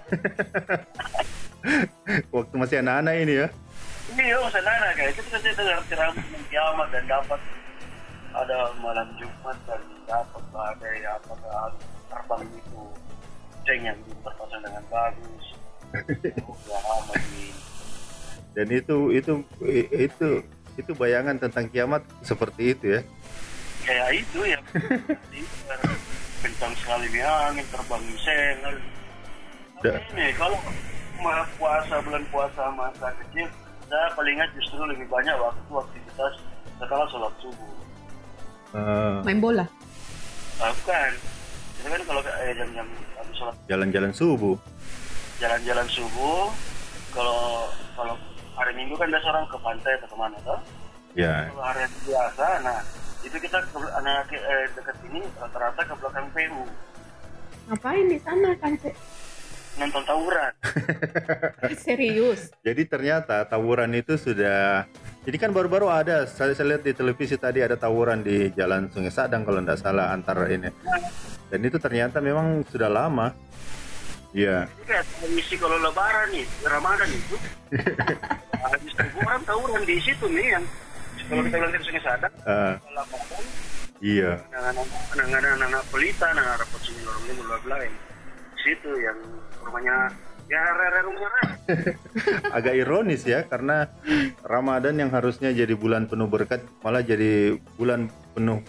Waktu 2.34 2.54
masih 2.58 2.76
anak-anak 2.82 3.14
ini 3.22 3.34
ya? 3.46 3.48
Ini 4.14 4.22
yo 4.34 4.38
saya 4.50 4.62
nanya 4.66 4.90
kayak 4.98 5.14
itu 5.14 5.22
saya 5.30 5.54
dengar 5.54 5.78
ceramah 5.86 6.26
kiamat 6.50 6.88
dan 6.90 7.04
dapat. 7.06 7.40
Ada 8.36 8.56
malam 8.84 9.08
Jumat 9.16 9.56
dan 9.64 9.80
dapat 10.04 10.42
badai 10.52 11.00
apa 11.06 11.32
harus 11.40 11.82
terbang 12.10 12.42
itu 12.52 12.82
ceng 13.64 13.82
yang 13.86 13.98
terpasang 14.22 14.62
dengan 14.62 14.84
bagus. 14.90 15.44
Oh, 16.50 16.58
kiamat 16.66 17.22
ini 17.30 17.54
dan 18.56 18.72
itu 18.72 19.12
itu 19.12 19.32
itu 19.92 20.28
itu 20.76 20.92
bayangan 20.92 21.36
tentang 21.40 21.66
kiamat 21.68 22.04
seperti 22.20 22.76
itu 22.76 22.86
ya. 22.96 23.00
Kayak 23.82 24.08
itu 24.14 24.40
ya. 24.44 24.58
Kencang 26.44 26.74
sekali 26.78 27.06
nih 27.10 27.24
angin 27.24 27.66
terbang 27.72 28.02
Da- 29.82 30.00
ini 30.12 30.32
kalau 30.36 30.56
ma- 31.20 31.48
puasa 31.56 32.00
bulan 32.00 32.24
puasa 32.32 32.62
masa 32.72 33.12
kecil 33.24 33.48
saya 33.86 34.08
paling 34.16 34.34
ingat 34.36 34.50
justru 34.56 34.82
lebih 34.84 35.06
banyak 35.06 35.32
waktu 35.36 35.72
aktivitas 35.72 36.32
setelah 36.76 37.06
sholat 37.08 37.32
subuh. 37.40 37.72
Eh, 38.74 39.16
Main 39.24 39.38
bola. 39.40 39.64
Ah, 40.58 40.72
bukan. 40.74 41.12
Itu 41.80 41.86
kan 41.88 42.00
kalau 42.04 42.20
eh, 42.20 42.52
jam-jam 42.56 42.86
habis 43.16 43.34
sholat 43.36 43.54
jalan-jalan 43.68 44.12
subuh. 44.12 44.56
Jalan-jalan 45.38 45.86
subuh 45.88 46.48
kalau 47.12 47.68
kalau 47.94 48.14
hari 48.56 48.72
minggu 48.74 48.94
kan 48.96 49.08
biasa 49.12 49.26
orang 49.28 49.44
ke 49.46 49.58
pantai 49.60 49.92
atau 50.00 50.08
ke 50.08 50.16
mana 50.16 50.36
tuh 50.42 50.60
ya. 51.12 51.48
Kalau 51.52 51.64
hari 51.64 51.84
biasa 52.08 52.46
nah 52.64 52.78
itu 53.22 53.36
kita 53.36 53.58
ke 53.60 53.78
anak 54.00 54.28
eh, 54.32 54.64
dekat 54.72 54.96
sini 55.04 55.20
rata-rata 55.36 55.80
ke 55.84 55.94
belakang 56.00 56.26
PU 56.32 56.62
Ngapain 57.66 58.06
di 58.06 58.18
sana 58.22 58.50
kanco? 58.62 58.90
nonton 59.76 60.02
tawuran. 60.08 60.52
Serius. 61.84 62.48
jadi 62.64 62.82
ternyata 62.88 63.44
tawuran 63.44 63.92
itu 63.92 64.16
sudah 64.16 64.88
jadi 65.26 65.36
kan 65.42 65.50
baru-baru 65.52 65.90
ada 65.92 66.24
saya, 66.24 66.56
saya 66.56 66.72
lihat 66.78 66.82
di 66.86 66.96
televisi 66.96 67.36
tadi 67.36 67.60
ada 67.60 67.76
tawuran 67.76 68.22
di 68.22 68.48
jalan 68.56 68.88
Sungai 68.88 69.12
Sadang 69.12 69.42
kalau 69.44 69.58
tidak 69.58 69.82
salah 69.82 70.14
antara 70.14 70.46
ini. 70.48 70.70
Dan 71.50 71.60
itu 71.66 71.82
ternyata 71.82 72.22
memang 72.22 72.62
sudah 72.70 72.86
lama 72.86 73.34
Iya, 74.36 74.68
Ini 74.68 74.84
kayak 74.84 75.04
misi 75.32 75.56
kalau 75.56 75.80
lebaran 75.80 76.28
nih, 76.28 76.44
Ramadan 76.68 77.08
itu. 77.08 77.36
Habis 78.68 78.92
subuh 78.92 79.22
orang 79.24 79.42
tawuran 79.48 79.82
di 79.88 79.96
situ 80.04 80.28
nih 80.28 80.46
yang 80.52 80.64
kalau 81.26 81.42
kita 81.42 81.56
bilang 81.56 81.72
ke 81.72 81.80
Sungai 81.82 82.02
Sadang, 82.04 82.34
eh, 82.44 82.74
lapangan, 82.94 83.44
iya, 83.98 84.32
anak-anak 84.52 85.56
anak 85.58 85.82
pelita, 85.90 86.26
anak-anak 86.30 86.62
rapat 86.62 86.80
sini 86.86 87.02
orang 87.02 87.22
ini 87.26 87.42
bla 87.42 87.58
bla 87.64 87.76
yang 87.82 87.94
di 87.96 88.60
situ 88.62 88.90
yang 89.00 89.18
rumahnya 89.64 89.96
Ya 90.46 90.62
rere 90.62 91.02
rumah 91.02 91.26
Rere. 91.26 91.98
agak 92.56 92.74
ironis 92.78 93.26
ya 93.26 93.42
karena 93.50 93.90
Ramadan 94.46 94.94
yang 94.94 95.10
harusnya 95.10 95.50
jadi 95.50 95.74
bulan 95.74 96.06
penuh 96.06 96.30
berkat 96.30 96.62
malah 96.86 97.02
jadi 97.02 97.58
bulan 97.74 98.06
penuh 98.30 98.62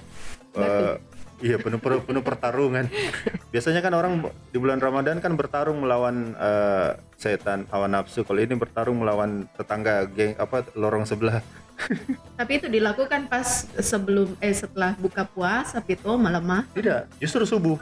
eh, 0.58 0.98
iya 1.40 1.58
penuh 1.62 1.78
penuh, 1.78 2.02
penuh 2.02 2.24
pertarungan. 2.26 2.86
Biasanya 3.54 3.82
kan 3.86 3.94
orang 3.94 4.26
di 4.50 4.58
bulan 4.58 4.82
Ramadan 4.82 5.22
kan 5.22 5.34
bertarung 5.38 5.82
melawan 5.82 6.34
eh, 6.38 6.98
setan 7.16 7.66
hawa 7.70 7.86
nafsu. 7.86 8.26
Kalau 8.26 8.42
ini 8.42 8.58
bertarung 8.58 8.98
melawan 9.02 9.46
tetangga 9.58 10.06
geng 10.10 10.34
apa 10.38 10.66
lorong 10.74 11.06
sebelah. 11.06 11.42
Tapi 12.40 12.52
itu 12.58 12.68
dilakukan 12.68 13.30
pas 13.30 13.70
sebelum 13.78 14.34
eh 14.42 14.54
setelah 14.54 14.98
buka 14.98 15.26
puasa 15.30 15.78
Pito 15.78 16.10
melemah. 16.18 16.66
Tidak, 16.74 17.22
justru 17.22 17.46
subuh. 17.46 17.78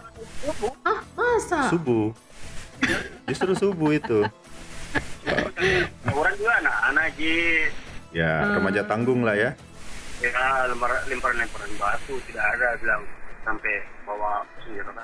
Ah, 0.84 1.00
masa? 1.16 1.72
Subuh. 1.72 2.12
Justru 3.24 3.56
subuh 3.56 3.96
itu. 3.96 4.28
Orang 6.12 6.36
juga 6.36 6.54
anak-anak 6.60 7.08
Ji. 7.16 7.72
Ya, 8.16 8.56
remaja 8.56 8.84
tanggung 8.88 9.24
lah 9.24 9.36
ya. 9.36 9.52
Ya 10.24 10.68
lempar- 10.72 11.04
lemparan-lemparan 11.12 11.72
batu 11.76 12.16
tidak 12.32 12.46
ada 12.56 12.80
bilang 12.80 13.04
sampai 13.46 13.74
bawa. 14.04 14.44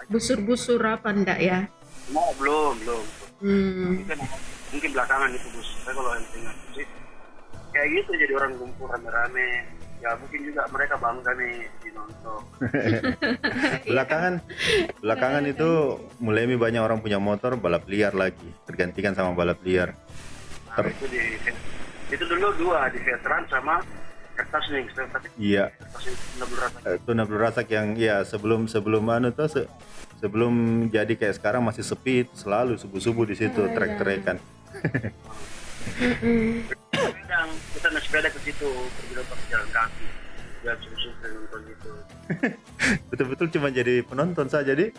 Busur-busur 0.10 0.82
apa 0.82 1.14
enggak 1.14 1.40
ya? 1.40 1.60
Mau 2.10 2.34
belum 2.36 2.74
belum. 2.82 3.06
Hmm. 3.42 4.02
Mungkin 4.02 4.18
mungkin 4.74 4.90
belakangan 4.92 5.30
itu 5.32 5.48
bus. 5.54 5.70
Saya 5.86 5.94
kalau 5.96 6.12
yang 6.18 6.28
ingat 6.36 6.58
sih 6.76 6.88
kayak 7.72 7.88
gitu 7.96 8.12
jadi 8.18 8.34
orang 8.36 8.52
kumpul 8.58 8.90
rame-rame. 8.90 9.50
Ya 10.02 10.18
mungkin 10.18 10.42
juga 10.42 10.66
mereka 10.74 10.98
bangga 10.98 11.32
nih 11.38 11.56
di 11.86 11.90
nonton. 11.94 12.42
belakangan 13.94 14.34
belakangan 14.98 15.44
itu 15.46 15.70
mulai 16.18 16.50
banyak 16.50 16.82
orang 16.82 17.00
punya 17.06 17.22
motor 17.22 17.54
balap 17.62 17.86
liar 17.86 18.18
lagi 18.18 18.50
tergantikan 18.66 19.14
sama 19.14 19.38
balap 19.38 19.62
liar 19.62 19.94
Nah, 20.72 20.88
itu 20.88 21.06
di 21.12 21.20
itu 22.12 22.24
dulu 22.28 22.48
dua 22.56 22.88
di 22.88 23.00
veteran 23.04 23.44
sama 23.52 23.84
kertas 24.36 24.64
nih 24.72 24.84
tapi 24.96 25.28
iya. 25.38 25.66
Kertas 25.76 26.04
eh, 26.88 26.96
itu 26.98 27.12
Nablu 27.12 27.38
Razak 27.38 27.68
yang 27.70 27.94
ya 27.96 28.24
sebelum 28.24 28.66
sebelum 28.66 29.04
anu 29.12 29.30
tuh 29.32 29.48
se- 29.48 29.70
sebelum 30.20 30.86
jadi 30.90 31.14
kayak 31.18 31.38
sekarang 31.42 31.62
masih 31.66 31.84
sepi 31.84 32.26
itu 32.28 32.34
selalu 32.38 32.78
subuh 32.78 33.02
subuh 33.02 33.26
di 33.26 33.36
situ 33.36 33.62
trek-trekan. 33.74 34.38
Kadang 36.92 37.50
kita 37.74 37.88
naik 37.90 38.04
sepeda 38.06 38.30
ke 38.30 38.40
situ 38.46 38.70
pergi 38.70 39.14
pakai 39.18 39.46
jalan 39.50 39.70
kaki 39.74 40.06
ya 40.62 40.74
susu 40.78 41.10
nonton 41.26 41.60
gitu. 41.66 41.92
Betul-betul 43.10 43.48
cuma 43.50 43.68
jadi 43.74 44.06
penonton 44.06 44.46
saja 44.46 44.72
jadi 44.78 44.94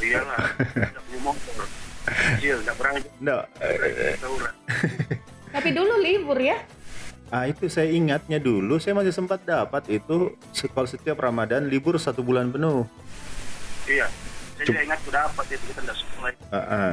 iyalah 0.00 0.56
tidak 0.72 1.02
punya 1.04 1.20
motor. 1.20 1.64
Kecil 2.04 2.56
nggak 2.64 2.76
berani 2.76 3.00
enggak 3.20 3.44
tawuran 4.20 4.54
Tapi 5.56 5.68
dulu 5.72 5.94
libur 6.04 6.36
ya? 6.36 6.58
Ah 7.32 7.48
itu 7.48 7.66
saya 7.72 7.88
ingatnya 7.88 8.36
dulu 8.36 8.76
saya 8.76 8.92
masih 8.92 9.14
sempat 9.14 9.40
dapat 9.42 9.88
itu 9.88 10.36
kalau 10.76 10.88
setiap 10.88 11.20
Ramadan 11.20 11.66
libur 11.68 11.96
satu 11.96 12.20
bulan 12.20 12.52
penuh. 12.52 12.84
Iya 13.88 14.08
saya 14.54 14.64
juga 14.70 14.80
ingat 14.86 15.00
udah 15.10 15.22
dapat 15.28 15.46
itu 15.50 15.64
kita 15.74 15.80
nggak 15.82 15.98
sekolah 15.98 16.30
Ah, 16.54 16.58
ah. 16.58 16.92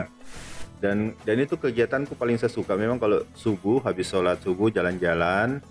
Dan 0.82 1.14
dan 1.22 1.38
itu 1.38 1.56
kegiatanku 1.62 2.18
paling 2.18 2.42
saya 2.42 2.50
suka. 2.50 2.74
Memang 2.74 2.98
kalau 2.98 3.22
subuh 3.38 3.86
habis 3.86 4.10
sholat 4.10 4.42
subuh 4.42 4.74
jalan-jalan 4.74 5.62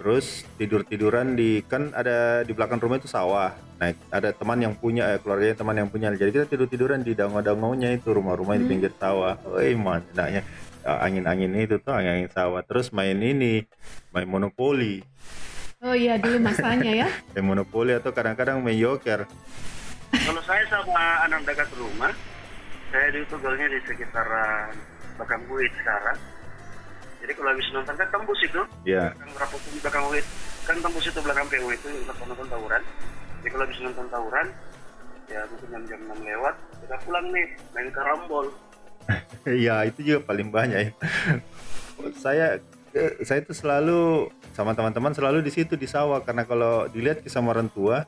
terus 0.00 0.48
tidur 0.56 0.82
tiduran 0.82 1.38
di 1.38 1.62
kan 1.62 1.92
ada 1.94 2.42
di 2.42 2.54
belakang 2.54 2.78
rumah 2.78 3.02
itu 3.02 3.10
sawah. 3.10 3.50
Nah 3.82 3.90
ada 4.14 4.30
teman 4.30 4.58
yang 4.62 4.74
punya 4.78 5.14
eh, 5.14 5.18
keluarganya 5.18 5.58
teman 5.58 5.76
yang 5.82 5.90
punya. 5.90 6.14
Jadi 6.14 6.30
kita 6.30 6.46
tidur 6.46 6.70
tiduran 6.70 7.02
di 7.02 7.18
danau-danaunya 7.18 7.90
itu 7.98 8.14
rumah-rumah 8.14 8.54
di 8.54 8.64
pinggir 8.70 8.94
sawah. 8.94 9.34
Woi 9.42 9.74
man 9.74 10.06
enaknya 10.14 10.46
angin 10.84 11.24
angin 11.26 11.54
itu 11.58 11.78
tuh 11.78 11.94
angin 11.94 12.22
angin 12.22 12.30
sawah. 12.30 12.62
Terus 12.66 12.90
main 12.90 13.18
ini 13.18 13.66
main 14.10 14.28
monopoli 14.28 15.02
Oh 15.82 15.98
iya 15.98 16.14
dulu 16.14 16.38
masanya 16.38 17.06
ya. 17.06 17.08
main 17.34 17.42
monopoli 17.42 17.90
atau 17.90 18.14
kadang-kadang 18.14 18.62
main 18.62 18.78
yoker 18.78 19.26
kalau 20.12 20.42
saya 20.44 20.60
sama 20.68 21.24
anak 21.24 21.40
dekat 21.48 21.72
rumah 21.80 22.12
saya 22.92 23.08
di 23.16 23.24
tugalnya 23.32 23.64
di 23.72 23.80
sekitaran 23.88 24.76
belakang 25.16 25.40
buit 25.48 25.72
sekarang. 25.80 26.18
Jadi 27.24 27.32
kalau 27.32 27.50
habis 27.54 27.68
nonton 27.72 27.94
kan 27.96 28.08
tembus 28.12 28.40
itu. 28.44 28.62
Ya 28.84 29.16
belakang 29.16 29.32
rapot 29.40 29.60
di 29.64 29.80
belakang 29.80 30.04
buit 30.12 30.26
kan 30.68 30.76
tembus 30.84 31.04
itu 31.08 31.18
belakang 31.24 31.46
PU 31.48 31.68
itu 31.72 31.88
untuk 31.88 32.16
nonton 32.28 32.46
tawuran. 32.52 32.82
Jadi 33.40 33.48
kalau 33.48 33.64
habis 33.64 33.78
nonton 33.80 34.06
tawuran 34.12 34.46
ya 35.32 35.40
mungkin 35.48 35.68
jam 35.72 35.82
jam 35.88 36.00
6 36.12 36.28
lewat 36.28 36.54
kita 36.84 36.96
pulang 37.08 37.26
nih 37.32 37.46
main 37.72 37.88
karambol 37.88 38.46
Iya 39.62 39.86
itu 39.90 40.00
juga 40.06 40.18
paling 40.22 40.48
banyak 40.54 40.78
ya. 40.78 40.90
saya 42.24 42.46
eh, 42.94 43.12
saya 43.26 43.42
itu 43.42 43.52
selalu 43.54 44.30
sama 44.52 44.76
teman-teman 44.76 45.16
selalu 45.16 45.40
di 45.40 45.50
situ 45.50 45.74
di 45.74 45.88
sawah 45.88 46.20
karena 46.20 46.44
kalau 46.44 46.86
dilihat 46.92 47.24
sama 47.26 47.56
orang 47.56 47.68
tua 47.72 48.04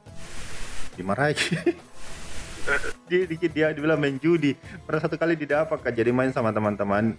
dimarahi. 0.94 1.34
dia, 3.10 3.22
dia, 3.28 3.48
dia 3.50 3.66
dibilang 3.74 4.00
main 4.00 4.16
judi. 4.16 4.56
Pernah 4.86 5.00
satu 5.04 5.16
kali 5.20 5.36
didapat 5.36 5.80
kan 5.80 5.92
jadi 5.92 6.14
main 6.14 6.32
sama 6.32 6.54
teman-teman. 6.54 7.16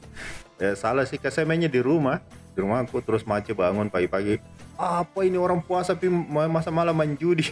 Eh, 0.58 0.74
salah 0.74 1.04
sih, 1.06 1.20
saya 1.20 1.46
mainnya 1.46 1.70
di 1.70 1.84
rumah. 1.84 2.24
Di 2.56 2.64
rumah 2.64 2.88
aku 2.88 3.04
terus 3.04 3.28
mace 3.28 3.52
bangun 3.52 3.92
pagi-pagi. 3.92 4.40
Apa 4.80 5.28
ini 5.28 5.36
orang 5.36 5.60
puasa 5.60 5.92
tapi 5.92 6.08
ma- 6.08 6.48
masa 6.48 6.72
malam 6.72 6.96
main 6.96 7.20
judi? 7.20 7.52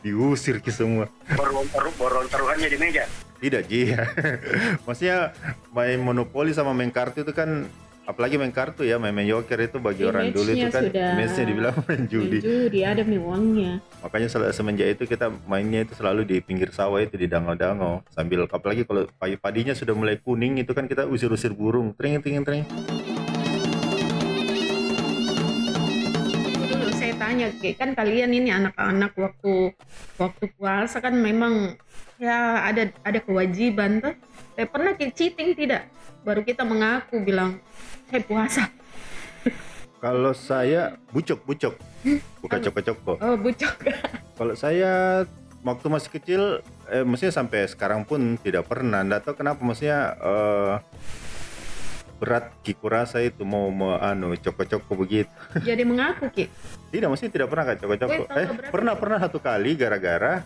Diusir 0.00 0.64
ke 0.64 0.72
semua. 0.72 1.08
boron 1.36 1.68
taruh 1.68 1.92
boron 2.00 2.26
taruhannya 2.28 2.68
di 2.72 2.80
meja 2.80 3.04
Tidak 3.36 3.62
Ji. 3.68 3.92
Maksudnya 4.86 5.36
main 5.76 6.00
monopoli 6.00 6.56
sama 6.56 6.72
main 6.72 6.88
kartu 6.88 7.20
itu 7.20 7.32
kan 7.36 7.68
apalagi 8.06 8.38
main 8.38 8.54
kartu 8.54 8.86
ya 8.86 9.02
main, 9.02 9.10
main 9.10 9.26
joker 9.26 9.58
itu 9.58 9.82
bagi 9.82 10.06
orang 10.06 10.30
dulu 10.30 10.54
itu 10.54 10.70
kan 10.70 10.86
image-nya 10.88 11.44
dibilang 11.44 11.76
main 11.84 12.06
judi. 12.06 12.38
Judi 12.38 12.80
ada 12.86 13.02
uangnya. 13.02 13.82
makanya 14.00 14.30
semenjak 14.54 14.94
itu 14.94 15.04
kita 15.10 15.34
mainnya 15.50 15.82
itu 15.82 15.98
selalu 15.98 16.22
di 16.22 16.38
pinggir 16.38 16.70
sawah 16.70 17.02
itu 17.02 17.18
di 17.18 17.26
danau-danau. 17.26 18.06
Sambil 18.14 18.46
apalagi 18.46 18.86
kalau 18.86 19.10
padi 19.18 19.34
padinya 19.36 19.74
sudah 19.74 19.92
mulai 19.92 20.22
kuning 20.22 20.62
itu 20.62 20.70
kan 20.70 20.86
kita 20.86 21.04
usir-usir 21.04 21.50
burung. 21.52 21.92
Tring 21.98 22.22
tring 22.22 22.46
tring. 22.46 22.62
Dulu 26.70 26.88
saya 26.94 27.12
tanya, 27.18 27.50
kan 27.74 27.90
kalian 27.98 28.30
ini 28.30 28.54
anak-anak 28.54 29.18
waktu 29.18 29.74
waktu 30.16 30.44
puasa 30.54 31.02
kan 31.02 31.18
memang 31.18 31.74
ya 32.16 32.64
ada 32.64 32.92
ada 33.04 33.18
kewajiban 33.20 34.00
tuh. 34.00 34.14
Saya 34.56 34.66
pernah 34.68 34.92
Ki, 34.96 35.12
cheating 35.12 35.52
tidak? 35.52 35.88
Baru 36.24 36.40
kita 36.42 36.64
mengaku 36.64 37.20
bilang 37.20 37.60
saya 38.08 38.22
puasa. 38.24 38.62
kalau 40.04 40.32
saya 40.36 40.96
bucok 41.10 41.40
bucok 41.44 41.74
bukan 42.42 42.58
coko-coko 42.68 43.12
Oh 43.20 43.36
bucok. 43.36 43.74
Kalau 44.36 44.52
saya 44.52 45.24
waktu 45.64 45.86
masih 45.88 46.10
kecil, 46.12 46.42
eh, 46.92 47.00
maksudnya 47.00 47.32
sampai 47.32 47.64
sekarang 47.64 48.04
pun 48.04 48.36
tidak 48.36 48.68
pernah. 48.68 49.00
Nggak 49.00 49.24
tahu 49.24 49.34
kenapa, 49.40 49.64
maksudnya 49.64 50.12
eh, 50.12 50.74
berat 52.20 52.52
kiku 52.60 52.92
rasa 52.92 53.24
itu 53.24 53.48
mau 53.48 53.72
mau 53.72 53.96
anu 53.96 54.36
coko-coko 54.36 54.92
begitu. 54.92 55.32
Jadi 55.64 55.88
mengaku 55.88 56.28
Ki. 56.28 56.52
Tidak, 56.92 57.08
maksudnya 57.08 57.32
tidak 57.32 57.48
pernah 57.48 57.64
kan 57.64 57.76
coko-coko. 57.80 58.22
Eh, 58.36 58.48
pernah 58.68 58.94
pernah 59.00 59.18
satu 59.24 59.40
kali 59.40 59.72
gara-gara 59.72 60.44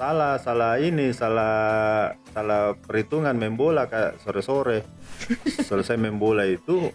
salah 0.00 0.40
salah 0.40 0.80
ini 0.80 1.12
salah 1.12 2.16
salah 2.32 2.72
perhitungan 2.72 3.36
main 3.36 3.52
bola 3.52 3.84
kak 3.84 4.16
sore-sore 4.24 4.80
selesai 5.68 6.00
main 6.00 6.16
bola 6.16 6.48
itu 6.48 6.88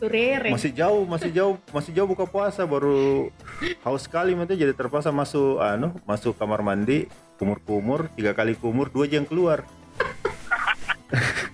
Turere. 0.00 0.48
masih 0.48 0.72
jauh 0.72 1.04
masih 1.04 1.36
jauh 1.36 1.60
masih 1.68 1.92
jauh 1.92 2.08
buka 2.08 2.24
puasa 2.24 2.64
baru 2.64 3.28
haus 3.84 4.08
sekali 4.08 4.32
nanti 4.32 4.56
jadi 4.56 4.72
terpaksa 4.72 5.12
masuk 5.12 5.60
anu 5.60 5.92
masuk 6.08 6.32
kamar 6.40 6.64
mandi 6.64 7.12
kumur 7.36 7.60
kumur 7.60 8.08
tiga 8.16 8.32
kali 8.32 8.56
kumur 8.56 8.88
dua 8.88 9.04
jam 9.04 9.28
keluar 9.28 9.60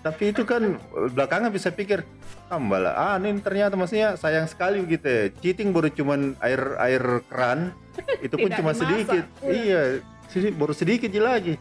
tapi 0.00 0.30
itu 0.30 0.42
kan 0.42 0.76
belakangan 1.10 1.48
bisa 1.48 1.68
pikir 1.68 2.04
tambah 2.46 2.76
lah 2.76 2.92
ah 2.92 3.14
ini 3.16 3.38
ternyata 3.38 3.72
maksudnya 3.72 4.14
sayang 4.14 4.44
sekali 4.44 4.84
gitu 4.84 5.02
ya. 5.02 5.22
Cheating 5.34 5.70
baru 5.70 5.88
cuman 5.88 6.36
air 6.38 6.60
air 6.78 7.02
keran 7.26 7.72
itu 8.20 8.34
pun 8.34 8.50
cuma 8.50 8.72
dimasak. 8.72 8.84
sedikit. 8.84 9.24
Iya. 9.42 9.82
Sedi- 10.28 10.48
baru 10.50 10.72
sedikit 10.72 11.12
lagi. 11.14 11.60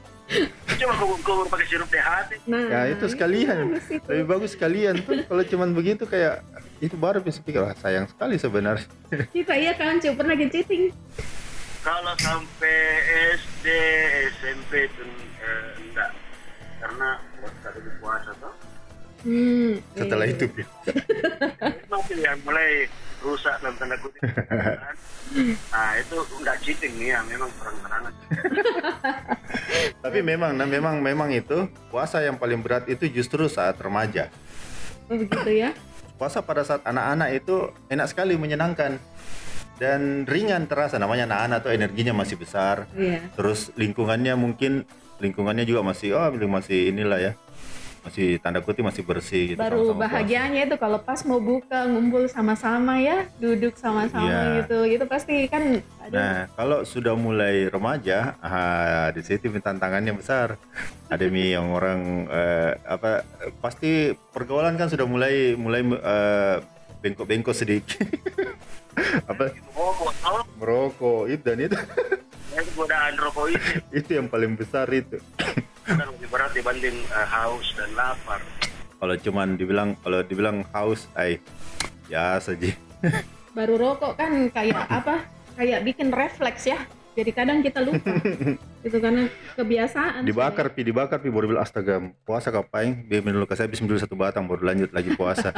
Cuma 0.73 0.95
kubur-kubur 0.95 1.43
pakai 1.45 1.67
sirup 1.67 1.87
DHT 1.87 2.47
Nah, 2.47 2.63
ya 2.63 2.81
itu 2.87 3.03
sekalian. 3.05 3.67
bagus 3.69 3.87
itu. 3.89 4.07
lebih 4.07 4.25
bagus 4.25 4.49
sekalian. 4.51 4.95
Tuh 4.97 5.27
kalau 5.27 5.43
cuman 5.43 5.69
begitu 5.71 6.03
kayak 6.05 6.39
itu 6.79 6.95
baru 6.95 7.19
bisa 7.19 7.39
pikir 7.39 7.59
wah 7.59 7.75
sayang 7.75 8.07
sekali 8.07 8.39
sebenarnya. 8.39 8.87
Kita 9.27 9.53
iya 9.53 9.75
kan, 9.75 9.99
Cu, 9.99 10.15
pernah 10.15 10.39
cheating. 10.39 10.87
kalau 11.81 12.15
sampai 12.15 12.77
SD 13.35 13.65
SMP 14.37 14.87
itu 14.87 15.03
Hmm. 19.21 19.77
setelah 19.93 20.25
iya. 20.25 20.33
itu 20.33 20.45
masih 21.93 22.17
yang 22.25 22.41
mulai 22.41 22.89
rusak 23.21 23.53
dalam 23.61 23.77
tanda 23.77 23.95
kutip. 24.01 24.21
nah 25.73 25.89
itu 25.95 26.17
nggak 26.41 26.57
cheating 26.65 26.93
nih 26.97 27.07
ya, 27.13 27.19
memang 27.29 27.49
terang-terangan. 27.61 28.13
Tapi 30.03 30.19
memang, 30.25 30.51
nah 30.57 30.65
memang, 30.65 30.95
memang 30.99 31.29
itu 31.29 31.69
puasa 31.93 32.19
yang 32.25 32.35
paling 32.41 32.59
berat 32.65 32.89
itu 32.89 33.05
justru 33.13 33.45
saat 33.45 33.77
remaja. 33.77 34.33
Oh, 35.05 35.15
begitu 35.15 35.53
ya. 35.53 35.71
Puasa 36.17 36.41
pada 36.41 36.65
saat 36.65 36.81
anak-anak 36.81 37.29
itu 37.37 37.69
enak 37.93 38.09
sekali, 38.09 38.33
menyenangkan 38.41 38.97
dan 39.77 40.25
ringan 40.25 40.65
terasa. 40.65 40.97
Namanya 40.97 41.29
anak-anak 41.29 41.57
tuh 41.61 41.71
energinya 41.77 42.13
masih 42.17 42.41
besar. 42.41 42.89
Iya. 42.97 43.21
Terus 43.37 43.69
lingkungannya 43.77 44.33
mungkin 44.33 44.89
lingkungannya 45.21 45.69
juga 45.69 45.85
masih 45.85 46.17
oh 46.17 46.33
masih 46.33 46.89
inilah 46.89 47.21
ya 47.21 47.33
masih 48.01 48.41
tanda 48.41 48.65
kutip 48.65 48.81
masih 48.81 49.05
bersih 49.05 49.53
gitu 49.53 49.59
Baru 49.61 49.93
sama-sama 49.93 50.01
bahagianya 50.09 50.61
itu 50.65 50.75
kalau 50.81 50.97
pas 50.97 51.21
mau 51.21 51.37
buka 51.37 51.85
ngumpul 51.85 52.25
sama-sama 52.25 52.97
ya, 52.97 53.29
duduk 53.37 53.77
sama-sama 53.77 54.25
Iya. 54.25 54.65
gitu. 54.65 54.77
Itu 54.89 55.05
pasti 55.05 55.45
kan 55.45 55.85
puasa. 55.85 56.09
aduh, 56.09 56.17
Nah, 56.17 56.37
kalau 56.57 56.77
sudah 56.81 57.13
mulai 57.13 57.69
remaja, 57.69 58.35
ah, 58.41 59.13
di 59.13 59.21
situ 59.21 59.53
tantangannya 59.53 60.17
besar. 60.17 60.57
Ada 61.13 61.29
mi 61.29 61.53
yang 61.53 61.69
orang 61.69 62.25
eh, 62.25 62.71
apa 62.89 63.21
pasti 63.61 64.17
pergaulan 64.33 64.81
kan 64.81 64.89
sudah 64.89 65.05
mulai 65.05 65.53
mulai 65.53 65.85
eh, 65.85 66.55
bengkok-bengkok 67.05 67.53
sedikit. 67.53 68.01
apa 69.31 69.53
merokok 70.59 71.31
itu 71.31 71.43
dan 71.47 71.57
itu 71.63 71.77
Itu 72.51 72.71
godaan 72.75 73.15
rokok 73.15 73.45
itu 73.55 73.67
itu 74.03 74.09
yang 74.19 74.27
paling 74.27 74.59
besar 74.59 74.89
itu. 74.91 75.21
Kan 75.85 76.07
lebih 76.13 76.27
berat 76.29 76.51
dibanding 76.53 76.97
eh, 76.97 77.27
haus 77.27 77.73
dan 77.73 77.89
lapar. 77.97 78.41
Kalau 79.01 79.15
cuman 79.17 79.57
dibilang 79.57 79.97
kalau 80.05 80.21
dibilang 80.21 80.61
haus, 80.77 81.09
ay 81.17 81.41
ya 82.05 82.37
saja. 82.37 82.69
baru 83.57 83.75
rokok 83.75 84.13
kan 84.15 84.31
kayak 84.53 84.85
apa? 84.87 85.25
Kayak 85.57 85.83
bikin 85.83 86.13
refleks 86.13 86.69
ya. 86.69 86.79
Jadi 87.11 87.31
kadang 87.35 87.59
kita 87.59 87.83
lupa. 87.83 88.07
itu 88.87 88.97
karena 88.97 89.29
kebiasaan. 89.53 90.25
dibakar 90.25 90.73
pi 90.73 90.81
dibakar 90.81 91.21
pi 91.21 91.29
baru 91.29 91.53
bilang 91.53 91.61
astaga 91.61 92.01
puasa 92.25 92.49
kapain 92.49 93.05
dia 93.05 93.21
minum 93.21 93.45
saya 93.53 93.69
habis 93.69 93.77
dulu 93.77 93.99
satu 94.01 94.17
batang 94.17 94.49
baru 94.49 94.73
lanjut 94.73 94.89
lagi 94.89 95.13
puasa 95.13 95.53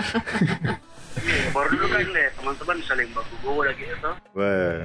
Iya, 1.24 1.48
baru 1.56 1.72
dulu 1.72 1.88
kan 1.88 2.04
deh 2.04 2.28
teman-teman 2.36 2.78
saling 2.84 3.10
baku 3.16 3.36
baku 3.40 3.62
lagi 3.64 3.84
itu. 3.88 4.12
Wah. 4.36 4.78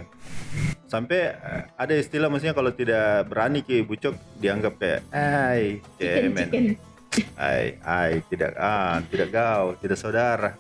sampai 0.86 1.34
eh, 1.34 1.62
ada 1.76 1.94
istilah 1.98 2.30
maksudnya 2.30 2.54
kalau 2.54 2.70
tidak 2.72 3.26
berani 3.26 3.60
ki 3.66 3.82
bucok 3.84 4.14
dianggap 4.38 4.78
kayak 4.80 5.00
ay 5.12 5.82
cemen 5.98 6.78
ay 7.36 7.76
ay 7.84 8.22
tidak 8.32 8.56
ah 8.56 9.02
tidak 9.10 9.28
gaul 9.28 9.74
tidak 9.82 9.98
saudara 10.00 10.54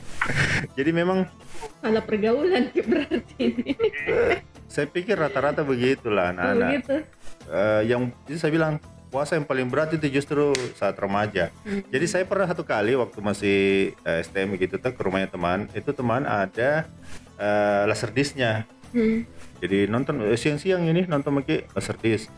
jadi 0.78 0.90
memang 0.94 1.26
Salah 1.80 2.04
pergaulan 2.04 2.72
Ki, 2.72 2.80
berarti 2.84 3.36
ini. 3.40 3.72
Saya 4.70 4.86
pikir 4.86 5.18
rata-rata 5.18 5.66
begitulah 5.66 6.30
anak-anak 6.30 6.68
begitu. 6.70 6.94
Eh, 7.50 7.82
yang 7.90 8.14
itu 8.30 8.38
saya 8.38 8.54
bilang 8.54 8.78
puasa 9.10 9.34
yang 9.34 9.42
paling 9.42 9.66
berat 9.66 9.90
itu 9.98 10.06
justru 10.06 10.54
saat 10.78 10.94
remaja. 10.94 11.50
Hmm. 11.66 11.82
Jadi 11.90 12.06
saya 12.06 12.24
pernah 12.24 12.46
satu 12.46 12.62
kali 12.62 12.94
waktu 12.94 13.18
masih 13.18 13.58
eh, 14.06 14.22
STM 14.22 14.54
gitu 14.62 14.78
tuh 14.78 14.94
ke 14.94 15.02
rumahnya 15.02 15.26
teman, 15.26 15.66
itu 15.74 15.90
teman 15.90 16.22
ada 16.22 16.86
eh, 17.34 17.82
laserdiscnya. 17.90 18.64
Hmm. 18.94 19.26
Jadi 19.58 19.90
nonton 19.90 20.22
eh, 20.22 20.38
siang-siang 20.38 20.86
ini 20.86 21.04
nonton 21.10 21.34
pakai 21.42 21.66
laserdis. 21.74 22.30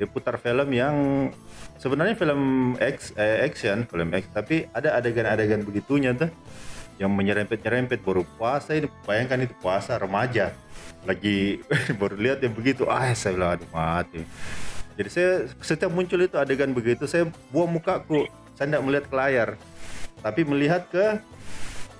Dia 0.00 0.08
putar 0.08 0.40
film 0.40 0.72
yang 0.72 1.28
sebenarnya 1.76 2.16
film 2.16 2.72
X 2.80 3.12
eh, 3.20 3.44
action, 3.44 3.84
film 3.84 4.16
X, 4.16 4.32
tapi 4.32 4.64
ada 4.72 4.96
adegan-adegan 4.96 5.60
begitunya 5.60 6.16
tuh 6.16 6.32
yang 6.96 7.12
menyerempet-nyerempet 7.12 8.00
baru 8.00 8.24
puasa 8.40 8.72
ini 8.72 8.88
bayangkan 9.04 9.44
itu 9.44 9.52
puasa 9.60 10.00
remaja 10.00 10.56
lagi 11.06 11.62
baru 12.00 12.18
lihat 12.18 12.42
yang 12.42 12.52
begitu 12.52 12.84
ah 12.90 13.06
saya 13.14 13.38
bilang 13.38 13.50
aduh 13.56 13.70
mati. 13.70 14.20
Jadi 14.96 15.08
saya 15.12 15.30
setiap 15.60 15.92
muncul 15.92 16.18
itu 16.18 16.36
adegan 16.36 16.72
begitu 16.72 17.06
saya 17.06 17.28
buang 17.48 17.68
mukaku 17.70 18.26
saya 18.56 18.72
tidak 18.72 18.82
melihat 18.82 19.04
ke 19.06 19.14
layar 19.14 19.48
tapi 20.24 20.40
melihat 20.42 20.82
ke 20.88 21.20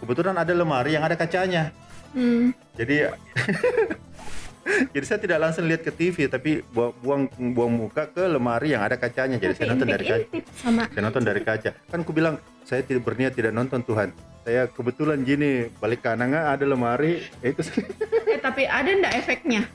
kebetulan 0.00 0.32
ada 0.34 0.52
lemari 0.52 0.96
yang 0.96 1.04
ada 1.04 1.14
kacanya 1.14 1.70
Hmm. 2.16 2.56
jadi 2.72 3.12
jadi 4.94 5.04
saya 5.04 5.20
tidak 5.20 5.36
langsung 5.36 5.68
lihat 5.68 5.84
ke 5.84 5.92
TV 5.92 6.26
tapi 6.26 6.64
bu- 6.64 6.96
buang 7.04 7.28
buang 7.52 7.68
muka 7.68 8.08
ke 8.08 8.24
lemari 8.24 8.72
yang 8.72 8.80
ada 8.80 8.96
kacanya 8.96 9.36
jadi 9.36 9.52
saya 9.52 9.76
nonton 9.76 9.84
dari 9.84 10.04
kaca. 10.08 10.24
sama 10.56 10.82
saya 10.88 11.02
nonton 11.04 11.22
dari 11.22 11.40
kaca. 11.44 11.70
Kan 11.86 12.00
ku 12.02 12.16
bilang 12.16 12.40
saya 12.64 12.80
tidak 12.82 13.04
berniat 13.04 13.36
tidak 13.36 13.52
nonton 13.52 13.84
Tuhan 13.84 14.16
saya 14.46 14.70
kebetulan 14.70 15.26
gini 15.26 15.66
balik 15.82 16.06
kanan 16.06 16.30
ada 16.30 16.62
lemari 16.62 17.18
ya 17.42 17.50
itu. 17.50 17.66
Eh 18.30 18.38
tapi 18.38 18.62
ada 18.62 18.86
ndak 18.86 19.14
efeknya? 19.18 19.66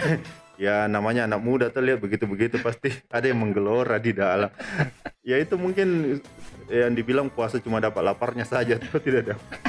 ya 0.64 0.88
namanya 0.88 1.28
anak 1.28 1.44
muda 1.44 1.68
tuh 1.68 1.84
lihat 1.84 2.00
begitu-begitu 2.00 2.56
pasti 2.64 2.88
ada 3.12 3.28
yang 3.28 3.44
menggelora 3.44 4.00
di 4.00 4.16
dalam. 4.16 4.48
Ya 5.20 5.36
itu 5.36 5.60
mungkin 5.60 6.20
yang 6.72 6.96
dibilang 6.96 7.28
puasa 7.28 7.60
cuma 7.60 7.84
dapat 7.84 8.00
laparnya 8.00 8.48
saja 8.48 8.80
tuh 8.88 8.96
tidak 8.96 9.36
dapat. 9.36 9.60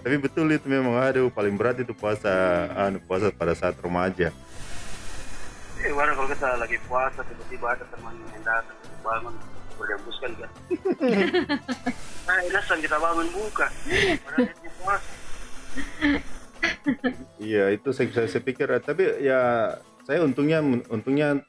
Tapi 0.00 0.16
betul 0.16 0.48
itu 0.48 0.64
memang 0.64 0.96
aduh 0.96 1.28
paling 1.28 1.52
berat 1.52 1.84
itu 1.84 1.92
puasa 1.92 2.32
anu 2.72 2.96
puasa 3.04 3.28
pada 3.28 3.52
saat 3.52 3.76
remaja. 3.76 4.32
Eh, 5.84 5.92
mana 5.92 6.16
kalau 6.16 6.32
kita 6.32 6.56
lagi 6.56 6.80
puasa 6.88 7.20
tiba-tiba 7.28 7.76
ada 7.76 7.84
teman 7.92 8.16
yang 8.32 8.40
datang 8.40 8.78
bangun 9.04 9.36
berdembuskan 9.82 10.30
kan. 10.38 10.50
nah, 12.30 12.38
inasan 12.46 12.78
kita 12.78 12.96
bangun 12.96 13.26
buka. 13.34 13.66
Iya 17.42 17.74
itu 17.74 17.90
saya, 17.90 18.06
saya, 18.14 18.28
saya 18.30 18.42
pikir 18.42 18.70
tapi 18.78 19.02
ya 19.18 19.74
saya 20.06 20.22
untungnya 20.22 20.62
untungnya 20.86 21.42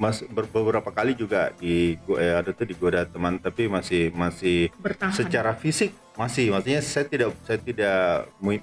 mas 0.00 0.24
ber- 0.32 0.48
beberapa 0.48 0.88
kali 0.88 1.12
juga 1.12 1.52
di 1.60 1.92
eh, 2.16 2.34
ada 2.34 2.50
tuh 2.56 2.64
digoda 2.64 3.04
teman 3.04 3.36
tapi 3.36 3.68
masih 3.68 4.08
masih 4.16 4.72
Bertahan. 4.80 5.12
secara 5.12 5.52
fisik 5.52 5.92
masih 6.16 6.48
maksudnya 6.50 6.80
saya 6.80 7.04
tidak 7.04 7.36
saya 7.44 7.60
tidak 7.60 8.00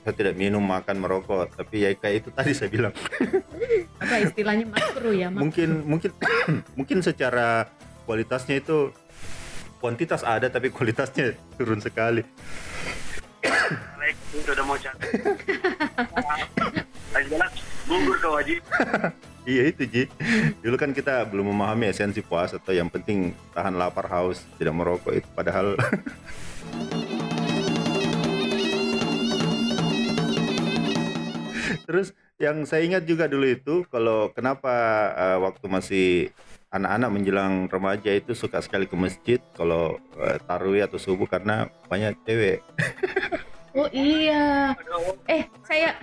saya 0.02 0.16
tidak 0.18 0.34
minum 0.34 0.66
makan 0.66 0.98
merokok 0.98 1.54
tapi 1.54 1.86
ya 1.86 1.94
kayak 1.94 2.26
itu 2.26 2.30
tadi 2.34 2.52
saya 2.58 2.74
bilang 2.74 2.94
Apa 4.02 4.18
istilahnya 4.22 4.66
makro 4.66 5.14
ya? 5.14 5.30
Mak- 5.30 5.42
mungkin 5.46 5.70
mungkin 5.86 6.12
mungkin 6.78 6.98
secara 7.06 7.70
kualitasnya 8.08 8.64
itu 8.64 8.96
kuantitas 9.84 10.24
ada 10.24 10.48
tapi 10.48 10.72
kualitasnya 10.72 11.36
turun 11.60 11.84
sekali 11.84 12.24
udah 14.48 14.64
mau 14.64 14.80
gugur 17.88 18.18
ke 18.20 18.28
wajib. 18.28 18.62
Iya 19.48 19.72
itu 19.72 19.88
Ji. 19.88 20.04
Dulu 20.60 20.76
kan 20.76 20.92
kita 20.92 21.24
belum 21.24 21.56
memahami 21.56 21.88
esensi 21.88 22.20
puasa 22.20 22.60
atau 22.60 22.76
yang 22.76 22.92
penting 22.92 23.32
tahan 23.56 23.80
lapar 23.80 24.04
haus 24.12 24.44
tidak 24.60 24.76
merokok 24.76 25.24
itu 25.24 25.30
padahal 25.32 25.72
Terus 31.88 32.12
yang 32.36 32.68
saya 32.68 32.84
ingat 32.84 33.08
juga 33.08 33.32
dulu 33.32 33.48
itu 33.48 33.88
kalau 33.88 34.36
kenapa 34.36 34.76
eh, 35.16 35.40
waktu 35.40 35.66
masih 35.72 36.36
anak-anak 36.78 37.10
menjelang 37.10 37.54
remaja 37.68 38.14
itu 38.14 38.38
suka 38.38 38.62
sekali 38.62 38.86
ke 38.86 38.96
masjid 38.96 39.40
kalau 39.58 39.98
eh, 40.22 40.38
tarawih 40.46 40.86
atau 40.86 41.02
subuh 41.02 41.26
karena 41.26 41.68
banyak 41.90 42.14
cewek. 42.26 42.62
Oh 43.78 43.86
iya. 43.94 44.74
Eh, 45.30 45.46
saya 45.62 45.94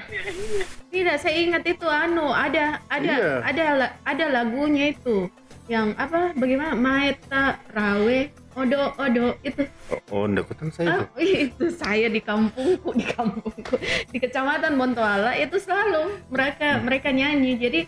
tidak 0.95 1.19
saya 1.19 1.35
ingat 1.43 1.67
itu 1.67 1.91
anu 1.91 2.31
ada 2.31 2.79
ada 2.87 3.15
Iya. 3.19 3.35
ada 3.43 3.65
ada 4.07 4.25
lagunya 4.31 4.95
itu 4.95 5.27
yang 5.67 5.91
apa 5.99 6.31
bagaimana 6.39 6.79
Maeta 6.79 7.59
Rawe 7.75 8.31
Odo 8.55 8.95
Odo 8.95 9.35
itu 9.43 9.67
Oh, 10.13 10.31
oh 10.31 10.71
saya 10.71 10.87
itu. 10.87 11.03
ah, 11.03 11.07
itu 11.19 11.65
saya 11.75 12.07
di 12.07 12.23
kampungku 12.23 12.95
di 12.95 13.05
kampungku 13.11 13.75
di 14.13 14.19
kecamatan 14.23 14.79
Bontoala 14.79 15.35
itu 15.35 15.59
selalu 15.59 16.23
mereka 16.31 16.79
mereka 16.79 17.09
nyanyi 17.11 17.59
jadi 17.59 17.81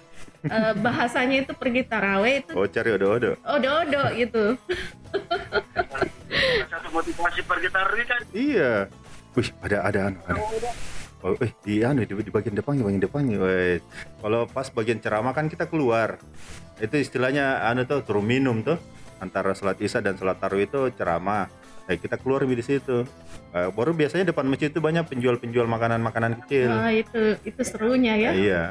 eh, 0.46 0.72
bahasanya 0.78 1.36
itu 1.44 1.52
pergi 1.52 1.82
taraweh 1.84 2.42
itu 2.44 2.52
Oh 2.54 2.66
cari 2.66 2.90
odo-odo. 2.94 3.34
odo 3.42 3.70
odo 3.82 4.02
gitu 4.14 4.44
Satu 6.68 6.88
motivasi 6.92 7.40
pergi 7.46 7.68
taruh 7.72 7.96
kan. 8.04 8.20
Iya. 8.32 8.72
Wih, 9.36 9.48
ada 9.60 9.84
ada 9.84 10.00
anu, 10.12 10.18
ada. 10.28 10.40
Oh, 11.24 11.32
eh 11.40 11.52
di 11.64 11.80
anu 11.80 12.04
di, 12.04 12.12
di 12.12 12.32
bagian 12.32 12.56
depan, 12.56 12.76
di 12.76 12.84
bagian 12.84 13.02
depan. 13.02 13.22
Kalau 14.20 14.44
pas 14.48 14.68
bagian 14.72 15.00
ceramah 15.00 15.32
kan 15.32 15.48
kita 15.48 15.68
keluar. 15.68 16.20
Itu 16.76 16.96
istilahnya 17.00 17.64
anu 17.64 17.88
tuh 17.88 18.04
turun 18.04 18.24
minum 18.24 18.60
tuh 18.60 18.76
antara 19.16 19.56
salat 19.56 19.80
Isya 19.80 20.04
dan 20.04 20.20
salat 20.20 20.36
tarawih 20.40 20.68
itu 20.68 20.80
ceramah. 20.96 21.48
Eh, 21.86 21.96
kita 21.96 22.18
keluar 22.18 22.42
di 22.44 22.64
situ. 22.64 23.06
Eh, 23.54 23.68
baru 23.72 23.94
biasanya 23.94 24.28
depan 24.28 24.44
masjid 24.44 24.68
itu 24.68 24.82
banyak 24.82 25.06
penjual-penjual 25.08 25.64
makanan-makanan 25.64 26.44
kecil. 26.44 26.68
Wah, 26.68 26.92
itu 26.92 27.38
itu 27.46 27.60
serunya 27.64 28.14
ya 28.18 28.30
Iya. 28.34 28.62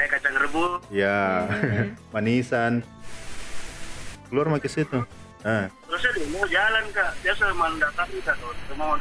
Kayak 0.00 0.16
kacang 0.16 0.36
rebus. 0.40 0.72
Ya, 0.88 1.44
Eh, 1.60 1.92
manisan. 2.16 2.80
keluar 4.32 4.48
mau 4.48 4.56
ke 4.56 4.64
situ. 4.64 4.96
Nah, 5.44 5.68
Terus 5.68 6.00
dia 6.08 6.24
mau 6.30 6.46
jalan 6.46 6.84
kak, 6.88 7.10
biasa 7.20 7.52
malam 7.52 7.76
datang 7.76 8.08
kak, 8.24 8.32
kalau 8.32 8.56
mau. 8.72 8.96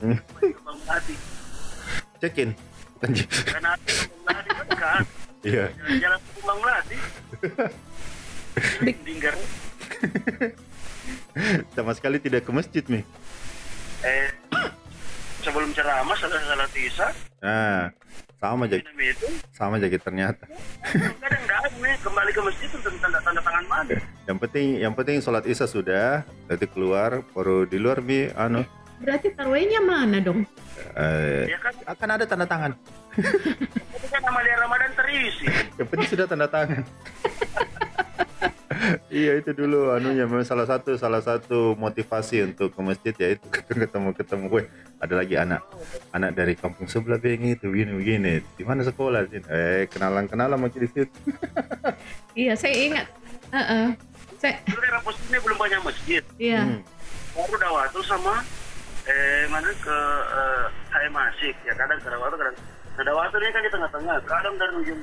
Hmm. 0.00 0.16
Melati, 0.64 1.14
check 2.16 2.40
in. 2.40 2.56
Karena 3.44 3.76
Melati 4.24 4.50
kan 4.72 5.04
Iya. 5.44 5.68
jalan 6.00 6.16
ke 6.16 6.40
Bang 6.40 6.58
Melati. 6.64 6.96
Dinggar, 9.04 9.34
Sama 11.74 11.92
sekali 11.92 12.16
tidak 12.18 12.48
ke 12.48 12.56
masjid 12.56 12.84
nih. 12.86 13.04
eh 14.00 14.32
sebelum 15.40 15.76
ceramah 15.76 16.16
salah 16.16 16.40
salah 16.40 16.68
tisa, 16.70 17.12
Nah, 17.38 17.92
sama 18.42 18.66
aja, 18.66 18.74
itu, 18.74 19.26
sama 19.54 19.78
aja 19.78 19.86
gitu 19.86 20.02
ternyata. 20.02 20.50
kadang 21.22 21.42
nggak 21.46 21.58
ada 21.62 21.76
nih 21.78 21.94
kembali 22.02 22.30
ke 22.34 22.40
masjid 22.42 22.70
untuk 22.74 22.92
tanda 22.98 23.18
tanda 23.22 23.38
tangan 23.38 23.64
mana? 23.70 23.94
Yang 24.26 24.38
penting, 24.42 24.66
yang 24.82 24.92
penting 24.92 25.16
sholat 25.22 25.46
isya 25.46 25.70
sudah, 25.70 26.26
nanti 26.50 26.66
keluar, 26.66 27.22
baru 27.30 27.62
di 27.64 27.78
luar 27.78 28.02
bi, 28.02 28.26
anu, 28.34 28.66
Berarti 28.98 29.30
tarawihnya 29.30 29.78
mana 29.78 30.18
dong? 30.18 30.42
eh, 30.94 31.46
Ya 31.48 31.58
kan, 31.58 31.74
akan 31.86 32.08
ada 32.12 32.24
tanda 32.24 32.46
tangan. 32.46 32.72
itu 33.14 34.06
kan 34.10 34.22
amalia 34.24 34.58
Ramadan 34.58 34.90
terisi. 34.94 35.46
Yang 35.74 35.86
penting 35.88 36.08
sudah 36.10 36.26
tanda 36.26 36.46
tangan. 36.46 36.82
iya 39.08 39.36
itu 39.36 39.50
dulu 39.52 39.92
anunya 39.92 40.24
memang 40.24 40.42
salah 40.42 40.64
satu 40.64 40.94
salah 40.94 41.20
satu 41.20 41.74
motivasi 41.74 42.42
untuk 42.46 42.72
ke 42.72 42.80
masjid 42.80 43.14
ya 43.14 43.28
itu 43.34 43.44
ketemu 43.68 44.12
ketemu 44.12 44.44
gue 44.48 44.62
ada 44.98 45.14
lagi 45.14 45.34
anak 45.34 45.62
anak 46.10 46.30
dari 46.32 46.54
kampung 46.54 46.86
sebelah 46.86 47.18
beng 47.18 47.42
itu 47.42 47.66
begini 47.66 47.92
begini 47.92 48.32
di 48.54 48.62
mana 48.62 48.82
sekolah 48.82 49.26
sih 49.26 49.42
eh 49.46 49.86
kenalan 49.86 50.26
kenalan 50.26 50.58
masih 50.58 50.84
di 50.84 50.88
situ 50.90 51.12
Iya, 52.32 52.56
saya 52.56 52.72
ingat. 52.72 53.06
Heeh. 53.52 53.92
Saya 54.40 54.56
Dulu 54.64 54.80
daerah 54.80 55.00
pos 55.04 55.16
ini 55.22 55.36
belum 55.36 55.58
banyak 55.60 55.80
masjid. 55.84 56.22
iya. 56.40 56.64
Hmm. 56.64 56.80
Baru 57.36 57.56
Dawatu 57.56 58.00
sama 58.02 58.40
eh 59.02 59.44
mana 59.48 59.68
ke 59.74 59.98
eh, 60.30 60.64
HM 60.88 61.12
Asik 61.12 61.56
ya 61.62 61.74
kadang 61.74 61.98
ke 61.98 62.08
Dawatu 62.08 62.34
kadang 62.36 62.56
nah 62.92 63.02
Dawatu 63.02 63.34
ini 63.36 63.50
kan 63.50 63.60
di 63.60 63.70
tengah-tengah 63.70 64.16
kadang 64.24 64.54
dari 64.56 64.72
ujung 64.78 65.00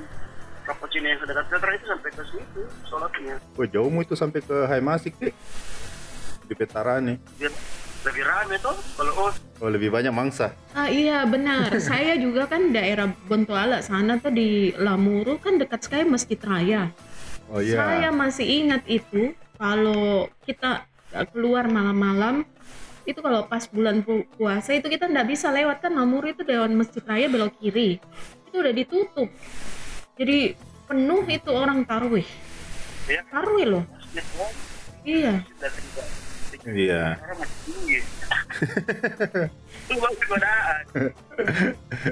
Rapocini 0.62 1.06
yang 1.08 1.20
sedekat 1.20 1.44
Petra 1.48 1.70
itu 1.72 1.86
sampai 1.86 2.10
ke 2.10 2.22
situ 2.28 2.60
sholatnya. 2.86 3.34
Wah 3.56 3.66
jauhmu 3.66 4.00
itu 4.00 4.14
sampai 4.14 4.40
ke 4.40 4.56
Hai 4.64 4.80
Masik 4.80 5.14
sih 5.16 5.32
di 6.46 6.54
Petarani 6.54 7.14
biar 7.38 7.54
lebih 8.00 8.24
rame 8.26 8.56
tuh 8.58 8.74
kalau 8.96 9.12
oh. 9.28 9.32
Oh 9.60 9.68
lebih 9.68 9.92
banyak 9.92 10.08
mangsa. 10.08 10.56
Ah 10.72 10.88
iya 10.88 11.22
benar. 11.28 11.68
saya 11.84 12.16
juga 12.16 12.48
kan 12.48 12.72
daerah 12.72 13.12
Bontoala 13.28 13.84
sana 13.84 14.16
tuh 14.16 14.32
di 14.32 14.72
Lamuru 14.72 15.36
kan 15.36 15.60
dekat 15.60 15.84
sekali 15.84 16.08
Masjid 16.08 16.40
Raya. 16.40 16.88
oh 17.52 17.60
Saya 17.60 18.08
iya 18.08 18.10
masih 18.10 18.46
ingat 18.46 18.88
itu 18.88 19.36
kalau 19.60 20.32
kita 20.48 20.88
uh, 21.12 21.26
keluar 21.28 21.68
malam-malam 21.68 22.48
itu 23.04 23.20
kalau 23.20 23.44
pas 23.44 23.68
bulan 23.68 24.00
pu- 24.00 24.24
puasa 24.32 24.72
itu 24.72 24.88
kita 24.88 25.04
nggak 25.04 25.28
bisa 25.28 25.52
lewat 25.52 25.84
kan 25.84 25.92
Lamuru 25.92 26.32
itu 26.32 26.40
Dewan 26.40 26.72
Masjid 26.72 27.04
Raya 27.04 27.28
belok 27.28 27.52
kiri. 27.60 28.00
Itu 28.48 28.64
udah 28.64 28.72
ditutup 28.72 29.28
jadi 30.20 30.52
penuh 30.84 31.24
itu 31.32 31.48
orang 31.48 31.80
tarwih. 31.88 32.28
Ya 33.08 33.24
tarwih 33.32 33.64
loh. 33.64 33.88
Oh, 34.36 34.52
iya. 35.00 35.40
iya. 36.68 37.04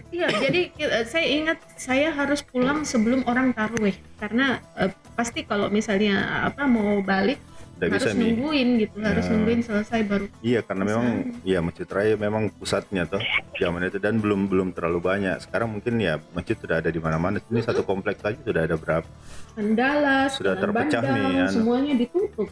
iya 0.09 0.29
jadi 0.41 0.73
eh, 0.73 1.05
saya 1.05 1.27
ingat 1.29 1.61
saya 1.77 2.09
harus 2.17 2.41
pulang 2.41 2.89
sebelum 2.89 3.29
orang 3.29 3.53
tarwih. 3.53 3.93
Karena 4.17 4.65
eh, 4.81 4.89
pasti 5.13 5.45
kalau 5.45 5.69
misalnya 5.69 6.49
apa 6.49 6.65
mau 6.65 7.05
balik 7.05 7.37
tidak 7.79 7.89
harus 7.89 8.03
bisa 8.03 8.11
nih 8.13 8.23
nungguin 8.29 8.69
gitu 8.77 8.97
harus 8.99 9.23
Ya. 9.23 9.31
nungguin 9.31 9.61
selesai 9.63 10.01
baru 10.03 10.27
Iya 10.41 10.61
karena 10.61 10.83
Bisa. 10.83 10.91
memang 10.93 11.07
iya 11.43 11.59
Masjid 11.61 11.87
Raya 11.87 12.15
memang 12.15 12.43
pusatnya 12.51 13.03
tuh 13.05 13.23
zaman 13.55 13.81
itu 13.85 13.97
dan 13.97 14.19
belum 14.19 14.47
belum 14.47 14.69
terlalu 14.71 14.99
banyak. 15.01 15.39
Sekarang 15.41 15.71
mungkin 15.71 15.97
ya 15.97 16.19
masjid 16.31 16.55
sudah 16.55 16.79
ada 16.79 16.91
di 16.91 16.99
mana-mana. 16.99 17.39
Ini 17.41 17.61
satu 17.61 17.83
kompleks 17.83 18.19
aja 18.21 18.37
sudah 18.37 18.63
ada 18.65 18.75
berapa? 18.75 19.07
Kendala, 19.55 20.27
Sudah 20.29 20.55
terpecah 20.55 20.99
Bandang, 20.99 21.15
nih, 21.17 21.43
anu. 21.43 21.53
semuanya 21.53 21.95
ditutup. 21.97 22.49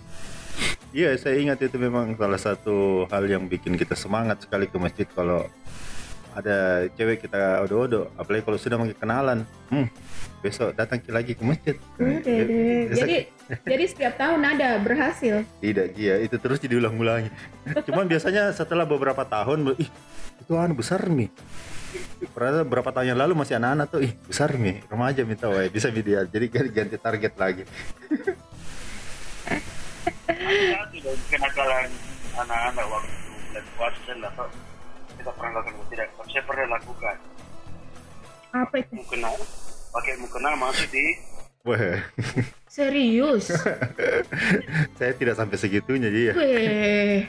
Iya 0.91 1.13
saya 1.15 1.37
ingat 1.37 1.61
itu 1.61 1.77
memang 1.77 2.15
salah 2.15 2.39
satu 2.39 3.05
hal 3.07 3.27
yang 3.27 3.45
bikin 3.45 3.75
kita 3.75 3.93
semangat 3.93 4.41
sekali 4.41 4.65
ke 4.65 4.77
masjid 4.77 5.05
kalau 5.07 5.45
ada 6.37 6.57
cewek 6.93 7.25
kita 7.25 7.65
odo-odo. 7.65 8.13
Apalagi 8.15 8.45
kalau 8.45 8.61
sudah 8.61 8.77
makin 8.77 8.93
kenalan, 8.93 9.39
hmm, 9.73 9.89
besok 10.45 10.77
datang 10.77 11.01
lagi 11.09 11.33
ke 11.33 11.41
masjid. 11.41 11.77
Udah 11.97 12.13
Ya, 12.13 12.21
deh. 12.21 12.45
besok- 12.93 13.01
Jadi 13.01 13.17
jadi 13.65 13.85
setiap 13.89 14.15
tahun 14.21 14.41
ada 14.45 14.77
berhasil. 14.79 15.49
Tidak, 15.65 15.97
iya 15.97 16.21
itu 16.21 16.37
terus 16.37 16.61
jadi 16.61 16.77
ulang-ulangi. 16.77 17.33
Cuman 17.89 18.05
biasanya 18.05 18.53
setelah 18.53 18.85
beberapa 18.85 19.25
tahun, 19.25 19.81
ih 19.81 19.89
itu 20.37 20.53
anu 20.53 20.77
besar 20.77 21.09
nih. 21.09 21.33
Pernah 22.37 22.69
berapa 22.69 22.93
tahun 22.93 23.17
yang 23.17 23.21
lalu 23.25 23.33
masih 23.33 23.57
anak-anak 23.57 23.87
tuh, 23.89 24.01
ih 24.05 24.13
besar 24.29 24.53
nih, 24.53 24.85
remaja 24.85 25.25
minta 25.25 25.49
wae 25.49 25.73
bisa 25.73 25.89
video. 25.89 26.21
Jadi 26.29 26.47
ganti, 26.53 26.71
ganti 26.71 26.97
target 27.01 27.33
lagi. 27.41 27.65
kenakalan 31.27 31.89
anak-anak 32.37 32.85
waktu 32.89 33.15
bulan 33.47 33.65
puasa 33.79 34.13
tahu 34.37 34.51
kita 35.27 35.35
pernah 35.35 35.59
lakukan 35.59 35.75
atau 35.75 35.87
tidak 35.91 36.07
tapi 36.15 36.31
saya 36.31 36.45
pernah 36.47 36.67
lakukan 36.71 37.17
Apa 38.55 38.75
itu? 38.79 38.93
mukena 38.95 39.31
pakai 39.91 40.15
mukena 40.23 40.49
masuk 40.55 40.87
di 40.95 41.05
Wah, 41.67 41.99
Serius? 42.71 43.51
saya 45.03 45.13
tidak 45.19 45.35
sampai 45.35 45.59
segitunya 45.59 46.07
dia. 46.15 46.31
Weh. 46.31 47.27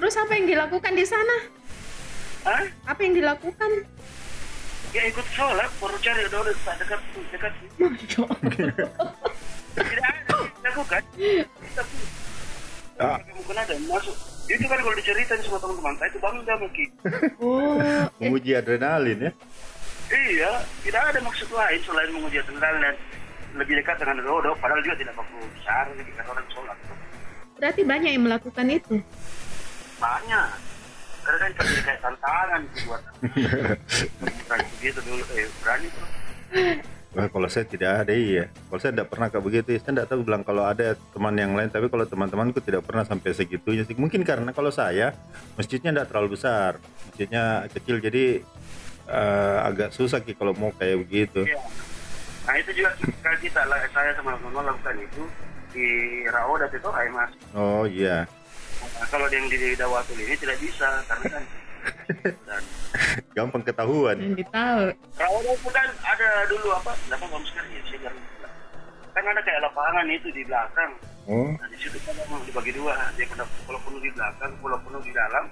Terus 0.00 0.14
apa 0.16 0.32
yang 0.32 0.48
dilakukan 0.48 0.96
di 0.96 1.04
sana? 1.04 1.36
Hah? 2.48 2.64
Apa 2.88 3.04
yang 3.04 3.12
dilakukan? 3.12 3.84
ya 4.96 5.02
ikut 5.08 5.28
sholat 5.28 5.68
baru 5.76 5.96
cari 6.00 6.20
udah 6.24 6.40
dekat 6.40 6.76
dekat 6.80 7.00
dekat 7.32 7.52
Masya 7.76 8.24
tidak 9.76 10.04
ada 10.08 10.36
dilakukan 10.56 11.02
tapi 11.76 11.96
Ah. 13.00 13.16
pakai 13.20 13.32
mukena 13.36 13.62
dan 13.64 13.80
masuk 13.88 14.16
itu 14.44 14.64
kan 14.64 14.78
kalau 14.78 14.94
diceritain 14.94 15.40
sama 15.40 15.58
teman-teman 15.58 15.94
saya 15.96 16.08
itu 16.08 16.18
bangga 16.18 16.54
mungkin 16.56 16.88
Oh, 17.44 17.78
eh, 17.82 18.06
Menguji 18.20 18.50
adrenalin 18.52 19.18
ya. 19.20 19.32
iya 20.12 20.52
tidak 20.82 21.02
ada 21.08 21.20
maksud 21.20 21.48
lain 21.48 21.80
selain 21.80 22.10
menguji 22.10 22.36
adrenalin. 22.38 22.82
Dan 22.82 22.96
lebih 23.54 23.78
dekat 23.78 23.96
dengan 23.96 24.16
dodo 24.20 24.52
padahal 24.56 24.80
juga 24.80 24.96
tidak 24.96 25.14
perlu 25.14 25.44
besar 25.52 25.84
ketika 25.92 26.22
orang 26.24 26.46
sholat. 26.48 26.76
Berarti 27.54 27.82
banyak 27.82 28.10
yang 28.10 28.24
melakukan 28.24 28.66
itu. 28.66 28.96
banyak. 29.96 30.48
Karena 31.22 31.38
kan 31.38 31.50
jadi 31.54 31.82
kayak 31.84 32.00
tantangan 32.02 32.60
itu 32.64 32.78
buat 32.82 33.02
bukan 34.42 34.58
begitu 34.74 34.98
dulu 35.00 35.22
eh 35.32 35.46
berani 35.60 35.86
tuh 35.88 36.08
Wah, 37.12 37.28
kalau 37.28 37.44
saya 37.44 37.68
tidak 37.68 38.08
ada 38.08 38.12
iya. 38.16 38.48
Kalau 38.72 38.80
saya 38.80 38.96
tidak 38.96 39.12
pernah 39.12 39.28
kayak 39.28 39.44
begitu, 39.44 39.68
saya 39.76 39.92
tidak 39.92 40.08
tahu 40.08 40.24
bilang 40.24 40.40
kalau 40.48 40.64
ada 40.64 40.96
teman 41.12 41.36
yang 41.36 41.52
lain. 41.52 41.68
Tapi 41.68 41.92
kalau 41.92 42.08
teman-temanku 42.08 42.64
tidak 42.64 42.88
pernah 42.88 43.04
sampai 43.04 43.36
segitunya 43.36 43.84
sih. 43.84 43.92
Mungkin 43.92 44.24
karena 44.24 44.48
kalau 44.56 44.72
saya 44.72 45.12
masjidnya 45.60 45.92
tidak 45.92 46.08
terlalu 46.08 46.40
besar, 46.40 46.80
masjidnya 47.12 47.68
kecil 47.68 48.00
jadi 48.00 48.40
eh, 49.12 49.58
agak 49.60 49.92
susah 49.92 50.24
Ki, 50.24 50.32
kalau 50.32 50.56
mau 50.56 50.72
kayak 50.72 51.04
begitu. 51.04 51.44
Iya. 51.44 51.60
nah 52.42 52.58
itu 52.58 52.74
juga 52.74 52.90
kalau 53.22 53.38
kita 53.38 53.60
lah 53.70 53.78
saya 53.94 54.10
sama 54.18 54.34
teman 54.34 54.66
lakukan 54.66 54.98
itu 54.98 55.22
di 55.70 55.88
Raodat 56.26 56.74
itu 56.74 56.90
Aimas 56.90 57.30
Oh 57.54 57.86
iya, 57.86 58.26
nah, 58.98 59.06
kalau 59.08 59.30
yang 59.30 59.46
di 59.46 59.78
Dawatul 59.78 60.18
ini 60.18 60.34
tidak 60.34 60.58
bisa 60.58 61.06
karena 61.06 61.38
kan 61.38 61.42
dan 61.46 61.61
gampang 63.36 63.62
ketahuan. 63.64 64.16
Yang 64.20 64.46
ditahu. 64.46 64.82
Raodat 65.16 65.56
itu 65.58 65.70
kan 65.72 65.88
ada 66.04 66.28
dulu 66.48 66.68
apa 66.76 66.92
berapa 67.08 67.24
tahun 67.26 67.44
sekarang 67.48 67.70
ya 67.72 67.82
saya 67.88 68.10
kan 69.12 69.24
ada 69.28 69.40
kayak 69.44 69.60
lapangan 69.60 70.06
itu 70.08 70.28
di 70.32 70.42
belakang 70.48 70.92
Oh, 71.30 71.54
Nah 71.54 71.70
di 71.70 71.78
situ 71.78 71.94
kan 72.02 72.18
memang 72.18 72.42
dibagi 72.42 72.74
dua. 72.74 72.98
Dia 73.14 73.22
kalau, 73.30 73.46
kalau 73.46 73.78
penuh 73.86 74.00
di 74.02 74.10
belakang, 74.10 74.50
kalau 74.58 74.78
penuh 74.82 75.02
di 75.06 75.12
dalam, 75.14 75.44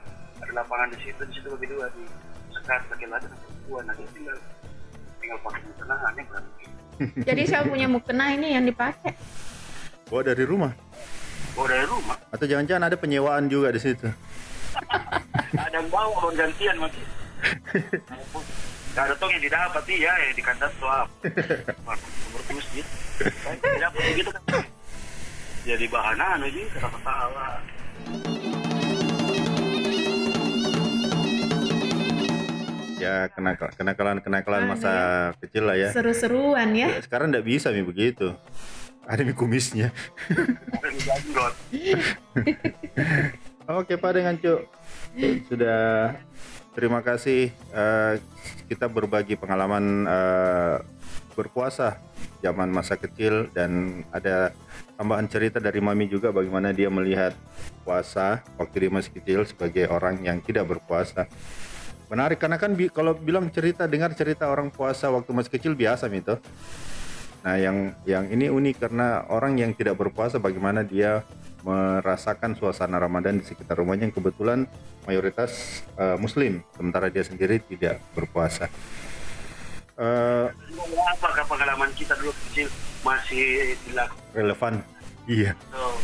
ada 0.42 0.52
lapangan 0.58 0.90
di 0.90 0.98
situ, 0.98 1.22
di 1.22 1.32
situ 1.38 1.46
bagi 1.46 1.66
dua 1.70 1.86
di 1.94 2.02
sekat 2.50 2.80
pakai 2.90 3.06
lada 3.06 3.30
dan 3.30 3.38
dua. 3.70 3.78
Nanti 3.86 4.02
tinggal 4.10 4.34
tinggal 5.22 5.38
pakai 5.46 5.60
tenang 5.78 6.00
yang 6.18 6.26
berarti. 6.26 6.64
Jadi 7.22 7.42
saya 7.46 7.62
punya 7.62 7.86
mukena 7.86 8.34
ini 8.34 8.58
yang 8.58 8.66
dipakai. 8.66 9.14
oh 10.10 10.22
dari 10.26 10.42
rumah. 10.42 10.74
Oh 11.54 11.66
dari 11.70 11.86
rumah, 11.86 12.18
Atau 12.34 12.50
jangan-jangan 12.50 12.90
ada 12.90 12.96
penyewaan 12.98 13.46
juga 13.46 13.70
di 13.70 13.78
situ. 13.78 14.10
Ada 15.56 15.80
bawa 15.88 16.14
orang 16.26 16.46
gantian 16.46 16.76
masih. 16.78 17.04
Gak 18.90 19.04
ada 19.06 19.14
tong 19.22 19.30
yang 19.30 19.42
didapat 19.42 19.84
iya 19.86 20.12
yang 20.18 20.34
di 20.34 20.42
kandang 20.42 20.72
tuh 20.82 20.90
apa? 20.90 21.06
Seperti 21.94 22.52
masjid. 22.58 22.84
Kan 23.46 23.54
Tidak 23.58 23.90
begitu 23.94 24.30
kan. 24.34 24.42
Jadi 25.60 25.84
bahan 25.92 26.18
anu 26.18 26.48
sih 26.48 26.64
kata-kata 26.72 27.12
Ya 33.00 33.28
kenakalan 33.32 33.72
kenakalan 33.76 34.18
kenakalan 34.20 34.62
masa 34.68 34.92
kecil 35.40 35.64
lah 35.68 35.76
ya. 35.78 35.90
Seru-seruan 35.92 36.76
ya. 36.76 36.88
Ya, 36.96 37.00
Sekarang 37.00 37.32
tidak 37.32 37.44
bisa 37.48 37.72
nih 37.72 37.84
begitu. 37.84 38.36
Ada 39.08 39.24
di 39.24 39.32
kumisnya. 39.32 39.88
Oke 43.70 43.94
Pak 43.94 44.18
dengan 44.18 44.34
Cuk 44.34 44.66
sudah 45.46 46.18
terima 46.74 47.06
kasih 47.06 47.54
eh, 47.54 48.14
kita 48.66 48.90
berbagi 48.90 49.38
pengalaman 49.38 50.10
eh, 50.10 50.76
berpuasa 51.38 52.02
zaman 52.42 52.66
masa 52.66 52.98
kecil 52.98 53.46
dan 53.54 54.02
ada 54.10 54.50
tambahan 54.98 55.30
cerita 55.30 55.62
dari 55.62 55.78
Mami 55.78 56.10
juga 56.10 56.34
bagaimana 56.34 56.74
dia 56.74 56.90
melihat 56.90 57.30
puasa 57.86 58.42
waktu 58.58 58.86
dia 58.86 58.90
masih 58.90 59.12
kecil 59.22 59.46
sebagai 59.46 59.86
orang 59.86 60.18
yang 60.26 60.42
tidak 60.42 60.66
berpuasa. 60.66 61.30
Menarik 62.10 62.42
karena 62.42 62.58
kan 62.58 62.74
bi- 62.74 62.90
kalau 62.90 63.14
bilang 63.14 63.54
cerita 63.54 63.86
dengar 63.86 64.10
cerita 64.18 64.50
orang 64.50 64.74
puasa 64.74 65.14
waktu 65.14 65.30
masih 65.30 65.52
kecil 65.54 65.78
biasa 65.78 66.10
Mito. 66.10 66.42
Nah, 67.46 67.54
yang 67.54 67.94
yang 68.02 68.26
ini 68.34 68.50
unik 68.50 68.76
karena 68.82 69.30
orang 69.30 69.54
yang 69.62 69.70
tidak 69.78 69.94
berpuasa 69.94 70.42
bagaimana 70.42 70.82
dia 70.82 71.22
merasakan 71.60 72.56
suasana 72.56 72.96
Ramadan 72.96 73.40
di 73.40 73.44
sekitar 73.44 73.76
rumahnya 73.78 74.08
yang 74.08 74.16
kebetulan 74.16 74.64
mayoritas 75.04 75.82
eh, 75.96 76.16
muslim 76.16 76.64
sementara 76.72 77.12
dia 77.12 77.24
sendiri 77.24 77.60
tidak 77.64 78.00
berpuasa. 78.16 78.68
Eh, 80.00 80.46
Apakah 81.12 81.44
pengalaman 81.44 81.92
kita 81.92 82.16
dulu 82.16 82.32
kecil 82.48 82.72
masih 83.04 83.76
dilakukan? 83.84 84.16
relevan. 84.32 84.74
Iya. 85.28 85.52
So, 85.68 86.00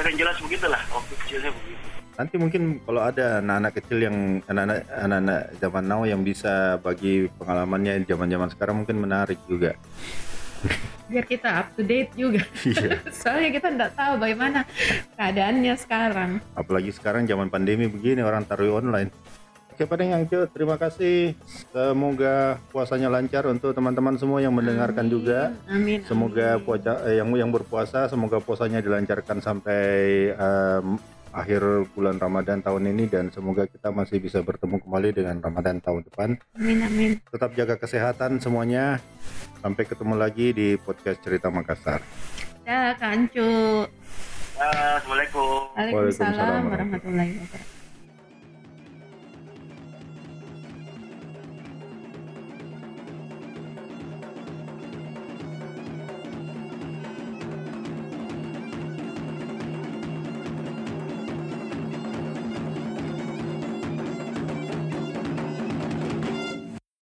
kan 0.00 0.14
jelas 0.14 0.38
begitulah 0.38 0.80
waktu 0.94 1.14
kecilnya 1.26 1.50
begitu. 1.50 1.86
Nanti 2.14 2.36
mungkin 2.36 2.62
kalau 2.84 3.00
ada 3.00 3.40
anak-anak 3.40 3.72
kecil 3.80 3.98
yang 4.04 4.16
anak-anak 4.44 4.80
anak-anak 4.92 5.40
zaman 5.56 5.84
now 5.88 6.02
yang 6.04 6.20
bisa 6.20 6.76
bagi 6.78 7.26
pengalamannya 7.40 8.04
zaman-zaman 8.04 8.48
sekarang 8.52 8.84
mungkin 8.84 9.00
menarik 9.00 9.40
juga. 9.48 9.74
Biar 11.06 11.24
kita 11.24 11.48
up 11.56 11.68
to 11.74 11.82
date 11.82 12.14
juga 12.14 12.44
Iya. 12.62 13.02
soalnya 13.18 13.50
kita 13.50 13.68
nggak 13.68 13.92
tahu 13.92 14.12
bagaimana 14.16 14.62
keadaannya 15.14 15.74
sekarang 15.76 16.30
Apalagi 16.52 16.90
sekarang 16.90 17.24
zaman 17.24 17.48
pandemi 17.48 17.86
begini 17.86 18.20
orang 18.20 18.44
taruh 18.44 18.76
online. 18.76 19.10
Oke 19.70 19.88
Deng 19.96 20.12
Angco, 20.12 20.44
terima 20.46 20.76
kasih. 20.76 21.32
Semoga 21.72 22.60
puasanya 22.68 23.08
lancar 23.08 23.48
untuk 23.48 23.72
teman-teman 23.72 24.12
semua 24.14 24.38
yang 24.38 24.52
mendengarkan 24.52 25.08
juga. 25.08 25.56
amin 25.66 26.04
Semoga 26.04 26.54
amin. 26.54 26.62
puasa 26.62 26.92
eh, 27.08 27.16
yang 27.16 27.32
yang 27.32 27.48
berpuasa 27.48 28.04
semoga 28.06 28.38
puasanya 28.38 28.78
dilancarkan 28.78 29.40
sampai 29.40 29.80
em, 30.30 31.00
akhir 31.32 31.62
bulan 31.90 32.18
Ramadan 32.18 32.60
tahun 32.60 32.92
ini 32.92 33.08
dan 33.08 33.32
semoga 33.32 33.64
kita 33.64 33.88
masih 33.88 34.18
bisa 34.18 34.44
bertemu 34.44 34.84
kembali 34.84 35.10
dengan 35.14 35.40
Ramadan 35.40 35.80
tahun 35.80 36.04
depan. 36.04 36.28
amin 36.54 36.78
amin 36.82 37.10
Tetap 37.24 37.56
jaga 37.56 37.74
kesehatan 37.74 38.36
semuanya. 38.36 39.00
Sampai 39.60 39.84
ketemu 39.84 40.16
lagi 40.16 40.56
di 40.56 40.68
podcast 40.80 41.20
Cerita 41.20 41.52
Makassar. 41.52 42.00
dah 42.64 42.96
kancu 42.96 43.84
Assalamualaikum. 44.56 45.72
Waalaikumsalam 45.76 46.36
Waalaikumsalam 46.36 46.62
warahmatullahi 46.68 47.32
wabarakatuh 47.40 47.79